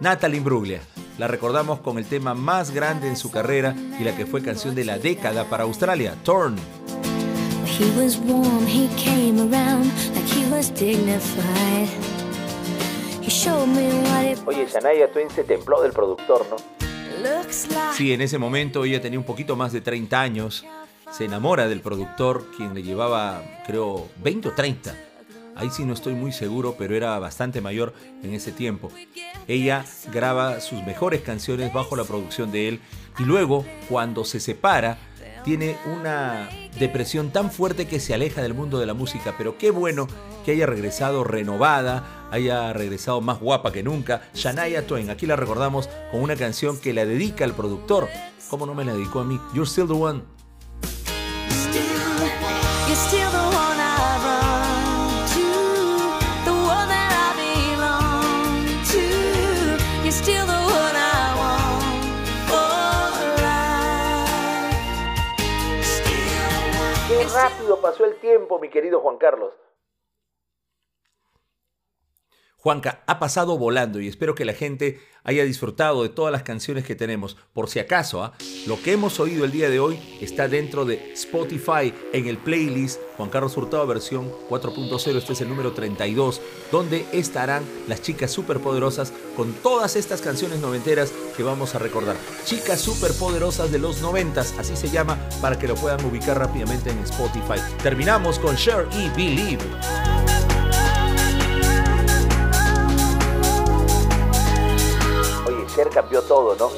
Natalie 0.00 0.38
Imbruglia, 0.38 0.80
la 1.18 1.28
recordamos 1.28 1.80
con 1.80 1.98
el 1.98 2.06
tema 2.06 2.32
más 2.32 2.70
grande 2.70 3.06
en 3.08 3.16
su 3.16 3.30
carrera 3.30 3.74
y 3.76 4.02
la 4.02 4.16
que 4.16 4.24
fue 4.24 4.40
canción 4.40 4.74
de 4.74 4.86
la 4.86 4.98
década 4.98 5.44
para 5.44 5.64
Australia, 5.64 6.16
Torn. 6.24 6.56
He 7.66 7.90
was 8.02 8.16
warm, 8.16 8.66
he 8.66 8.88
came 8.96 9.38
around 9.40 9.92
like 10.14 10.26
he 10.26 10.50
was 10.50 10.70
dignified. 10.70 11.86
He 13.20 13.28
showed 13.28 13.66
me 13.66 13.88
what 14.08 14.24
it 14.24 14.38
Oye, 14.46 14.66
Shania 14.66 15.12
Twain 15.12 15.28
se 15.28 15.44
templó 15.44 15.82
del 15.82 15.92
productor, 15.92 16.46
¿no? 16.48 16.81
Sí, 17.94 18.12
en 18.12 18.20
ese 18.20 18.38
momento 18.38 18.84
ella 18.84 19.00
tenía 19.00 19.18
un 19.18 19.24
poquito 19.24 19.56
más 19.56 19.72
de 19.72 19.80
30 19.80 20.20
años. 20.20 20.64
Se 21.10 21.24
enamora 21.26 21.68
del 21.68 21.80
productor, 21.80 22.46
quien 22.56 22.74
le 22.74 22.82
llevaba, 22.82 23.42
creo, 23.66 24.08
20 24.22 24.48
o 24.48 24.52
30. 24.52 24.94
Ahí 25.54 25.68
sí 25.70 25.84
no 25.84 25.92
estoy 25.92 26.14
muy 26.14 26.32
seguro, 26.32 26.76
pero 26.78 26.96
era 26.96 27.18
bastante 27.18 27.60
mayor 27.60 27.92
en 28.22 28.32
ese 28.32 28.52
tiempo. 28.52 28.90
Ella 29.46 29.84
graba 30.12 30.60
sus 30.60 30.82
mejores 30.84 31.20
canciones 31.20 31.72
bajo 31.72 31.94
la 31.96 32.04
producción 32.04 32.50
de 32.50 32.68
él 32.68 32.80
y 33.18 33.24
luego, 33.24 33.66
cuando 33.88 34.24
se 34.24 34.40
separa, 34.40 34.98
tiene 35.44 35.76
una 35.86 36.48
depresión 36.78 37.30
tan 37.30 37.50
fuerte 37.50 37.86
que 37.86 38.00
se 38.00 38.14
aleja 38.14 38.42
del 38.42 38.54
mundo 38.54 38.78
de 38.78 38.86
la 38.86 38.94
música. 38.94 39.34
Pero 39.36 39.58
qué 39.58 39.70
bueno 39.70 40.06
que 40.44 40.52
haya 40.52 40.66
regresado 40.66 41.24
renovada, 41.24 42.28
haya 42.30 42.72
regresado 42.72 43.20
más 43.20 43.40
guapa 43.40 43.72
que 43.72 43.82
nunca. 43.82 44.22
Shania 44.34 44.86
Twain, 44.86 45.10
aquí 45.10 45.26
la 45.26 45.36
recordamos 45.36 45.88
con 46.10 46.20
una 46.22 46.36
canción 46.36 46.78
que 46.78 46.92
la 46.92 47.04
dedica 47.04 47.44
al 47.44 47.54
productor. 47.54 48.08
¿Cómo 48.48 48.66
no 48.66 48.74
me 48.74 48.84
la 48.84 48.94
dedicó 48.94 49.20
a 49.20 49.24
mí? 49.24 49.40
You're 49.54 49.68
still 49.68 49.86
the 49.86 49.94
one. 49.94 50.22
You're 52.86 52.96
still 52.96 53.30
the 53.30 53.41
pasó 67.82 68.06
el 68.06 68.16
tiempo, 68.20 68.58
mi 68.58 68.70
querido 68.70 69.00
Juan 69.00 69.18
Carlos. 69.18 69.52
Juanca, 72.62 73.02
ha 73.06 73.18
pasado 73.18 73.58
volando 73.58 74.00
y 74.00 74.06
espero 74.06 74.36
que 74.36 74.44
la 74.44 74.52
gente 74.52 75.00
haya 75.24 75.42
disfrutado 75.42 76.04
de 76.04 76.08
todas 76.08 76.30
las 76.30 76.44
canciones 76.44 76.84
que 76.84 76.94
tenemos. 76.94 77.36
Por 77.52 77.68
si 77.68 77.80
acaso, 77.80 78.22
¿ah? 78.22 78.34
lo 78.68 78.80
que 78.80 78.92
hemos 78.92 79.18
oído 79.18 79.44
el 79.44 79.50
día 79.50 79.68
de 79.68 79.80
hoy 79.80 79.98
está 80.20 80.46
dentro 80.46 80.84
de 80.84 81.12
Spotify 81.12 81.92
en 82.12 82.28
el 82.28 82.38
playlist 82.38 83.00
Juan 83.16 83.30
Carlos 83.30 83.56
Hurtado 83.56 83.84
versión 83.88 84.30
4.0, 84.48 85.16
este 85.16 85.32
es 85.32 85.40
el 85.40 85.48
número 85.48 85.72
32, 85.72 86.40
donde 86.70 87.04
estarán 87.12 87.64
las 87.88 88.00
chicas 88.00 88.30
superpoderosas 88.30 89.12
con 89.36 89.52
todas 89.54 89.96
estas 89.96 90.20
canciones 90.20 90.60
noventeras 90.60 91.12
que 91.36 91.42
vamos 91.42 91.74
a 91.74 91.80
recordar. 91.80 92.16
Chicas 92.44 92.80
superpoderosas 92.80 93.72
de 93.72 93.80
los 93.80 94.02
noventas, 94.02 94.54
así 94.56 94.76
se 94.76 94.88
llama, 94.88 95.18
para 95.40 95.58
que 95.58 95.66
lo 95.66 95.74
puedan 95.74 96.04
ubicar 96.04 96.38
rápidamente 96.38 96.90
en 96.90 96.98
Spotify. 96.98 97.60
Terminamos 97.82 98.38
con 98.38 98.54
Share 98.54 98.86
y 98.92 99.08
Believe. 99.16 100.51
Cambió 105.92 106.22
todo, 106.22 106.56
¿no? 106.56 106.70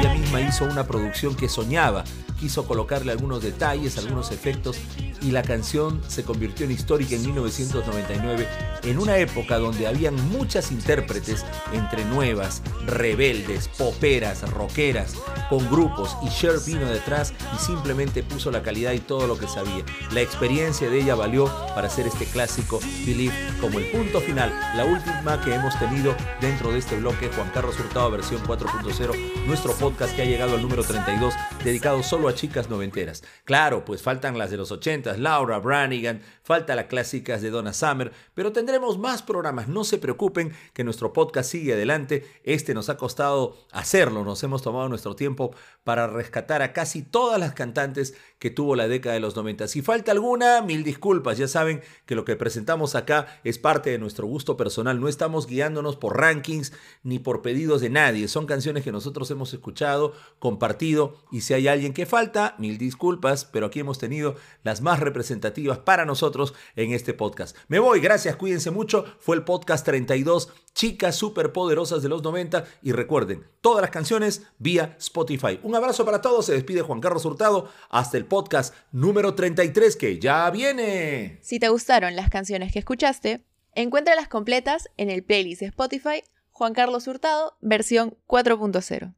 Ella 0.00 0.14
misma 0.14 0.40
hizo 0.40 0.64
una 0.64 0.86
producción 0.86 1.34
que 1.36 1.48
soñaba, 1.48 2.04
quiso 2.42 2.66
colocarle 2.66 3.12
algunos 3.12 3.40
detalles, 3.40 3.98
algunos 3.98 4.32
efectos 4.32 4.76
y 5.20 5.30
la 5.30 5.42
canción 5.42 6.02
se 6.08 6.24
convirtió 6.24 6.66
en 6.66 6.72
histórica 6.72 7.14
en 7.14 7.22
1999 7.22 8.48
en 8.82 8.98
una 8.98 9.16
época 9.18 9.58
donde 9.58 9.86
habían 9.86 10.16
muchas 10.30 10.72
intérpretes 10.72 11.44
entre 11.72 12.04
nuevas, 12.04 12.60
rebeldes, 12.84 13.68
poperas, 13.68 14.42
rockeras, 14.50 15.14
con 15.48 15.70
grupos 15.70 16.16
y 16.24 16.30
Cher 16.30 16.58
vino 16.66 16.86
detrás 16.86 17.32
y 17.54 17.64
simplemente 17.64 18.24
puso 18.24 18.50
la 18.50 18.62
calidad 18.62 18.92
y 18.92 18.98
todo 18.98 19.28
lo 19.28 19.38
que 19.38 19.46
sabía. 19.46 19.84
La 20.12 20.20
experiencia 20.20 20.90
de 20.90 21.00
ella 21.00 21.14
valió 21.14 21.44
para 21.76 21.86
hacer 21.86 22.08
este 22.08 22.24
clásico 22.24 22.80
Believe 23.06 23.34
como 23.60 23.78
el 23.78 23.88
punto 23.92 24.20
final, 24.20 24.50
la 24.76 24.84
última 24.84 25.40
que 25.44 25.54
hemos 25.54 25.78
tenido 25.78 26.16
dentro 26.40 26.72
de 26.72 26.80
este 26.80 26.96
bloque 26.96 27.30
Juan 27.36 27.50
Carlos 27.54 27.78
Hurtado 27.78 28.10
versión 28.10 28.42
4.0, 28.42 29.46
nuestro 29.46 29.74
podcast 29.74 30.16
que 30.16 30.22
ha 30.22 30.26
llegado 30.26 30.54
al 30.56 30.62
número 30.62 30.82
32 30.82 31.32
dedicado 31.62 32.02
solo 32.02 32.28
a 32.28 32.31
chicas 32.34 32.68
noventeras. 32.68 33.22
Claro, 33.44 33.84
pues 33.84 34.02
faltan 34.02 34.38
las 34.38 34.50
de 34.50 34.56
los 34.56 34.72
80, 34.72 35.16
Laura 35.18 35.58
Branigan, 35.58 36.20
falta 36.42 36.74
las 36.74 36.86
clásicas 36.86 37.42
de 37.42 37.50
Donna 37.50 37.72
Summer, 37.72 38.12
pero 38.34 38.52
tendremos 38.52 38.98
más 38.98 39.22
programas, 39.22 39.68
no 39.68 39.84
se 39.84 39.98
preocupen 39.98 40.52
que 40.72 40.84
nuestro 40.84 41.12
podcast 41.12 41.50
sigue 41.50 41.74
adelante, 41.74 42.26
este 42.44 42.74
nos 42.74 42.88
ha 42.88 42.96
costado 42.96 43.56
hacerlo, 43.72 44.24
nos 44.24 44.42
hemos 44.42 44.62
tomado 44.62 44.88
nuestro 44.88 45.16
tiempo 45.16 45.54
para 45.84 46.06
rescatar 46.06 46.62
a 46.62 46.72
casi 46.72 47.02
todas 47.02 47.38
las 47.38 47.54
cantantes 47.54 48.14
que 48.42 48.50
tuvo 48.50 48.74
la 48.74 48.88
década 48.88 49.14
de 49.14 49.20
los 49.20 49.36
90. 49.36 49.68
Si 49.68 49.82
falta 49.82 50.10
alguna, 50.10 50.62
mil 50.62 50.82
disculpas, 50.82 51.38
ya 51.38 51.46
saben 51.46 51.80
que 52.06 52.16
lo 52.16 52.24
que 52.24 52.34
presentamos 52.34 52.96
acá 52.96 53.40
es 53.44 53.56
parte 53.56 53.90
de 53.90 54.00
nuestro 54.00 54.26
gusto 54.26 54.56
personal, 54.56 54.98
no 54.98 55.06
estamos 55.06 55.46
guiándonos 55.46 55.94
por 55.94 56.18
rankings 56.18 56.72
ni 57.04 57.20
por 57.20 57.40
pedidos 57.40 57.80
de 57.82 57.90
nadie, 57.90 58.26
son 58.26 58.46
canciones 58.46 58.82
que 58.82 58.90
nosotros 58.90 59.30
hemos 59.30 59.52
escuchado, 59.54 60.14
compartido 60.40 61.18
y 61.30 61.42
si 61.42 61.54
hay 61.54 61.68
alguien 61.68 61.92
que 61.92 62.04
falta, 62.04 62.56
mil 62.58 62.78
disculpas, 62.78 63.44
pero 63.44 63.66
aquí 63.66 63.78
hemos 63.78 63.98
tenido 63.98 64.34
las 64.64 64.80
más 64.80 64.98
representativas 64.98 65.78
para 65.78 66.04
nosotros 66.04 66.52
en 66.74 66.90
este 66.90 67.14
podcast. 67.14 67.56
Me 67.68 67.78
voy, 67.78 68.00
gracias, 68.00 68.34
cuídense 68.34 68.72
mucho, 68.72 69.04
fue 69.20 69.36
el 69.36 69.44
podcast 69.44 69.86
32, 69.86 70.48
chicas 70.74 71.14
superpoderosas 71.14 72.02
de 72.02 72.08
los 72.08 72.24
90 72.24 72.64
y 72.82 72.90
recuerden, 72.90 73.46
todas 73.60 73.82
las 73.82 73.90
canciones 73.92 74.48
vía 74.58 74.96
Spotify. 74.98 75.60
Un 75.62 75.76
abrazo 75.76 76.04
para 76.04 76.20
todos, 76.20 76.46
se 76.46 76.54
despide 76.54 76.82
Juan 76.82 77.00
Carlos 77.00 77.24
Hurtado, 77.24 77.68
hasta 77.88 78.16
el 78.16 78.31
podcast 78.32 78.74
número 78.92 79.34
33 79.34 79.94
que 79.94 80.18
ya 80.18 80.50
viene. 80.50 81.38
Si 81.42 81.58
te 81.58 81.68
gustaron 81.68 82.16
las 82.16 82.30
canciones 82.30 82.72
que 82.72 82.78
escuchaste, 82.78 83.44
encuéntralas 83.74 84.26
completas 84.26 84.88
en 84.96 85.10
el 85.10 85.22
playlist 85.22 85.60
de 85.60 85.66
Spotify 85.66 86.24
Juan 86.50 86.72
Carlos 86.72 87.06
Hurtado, 87.06 87.58
versión 87.60 88.16
4.0. 88.26 89.12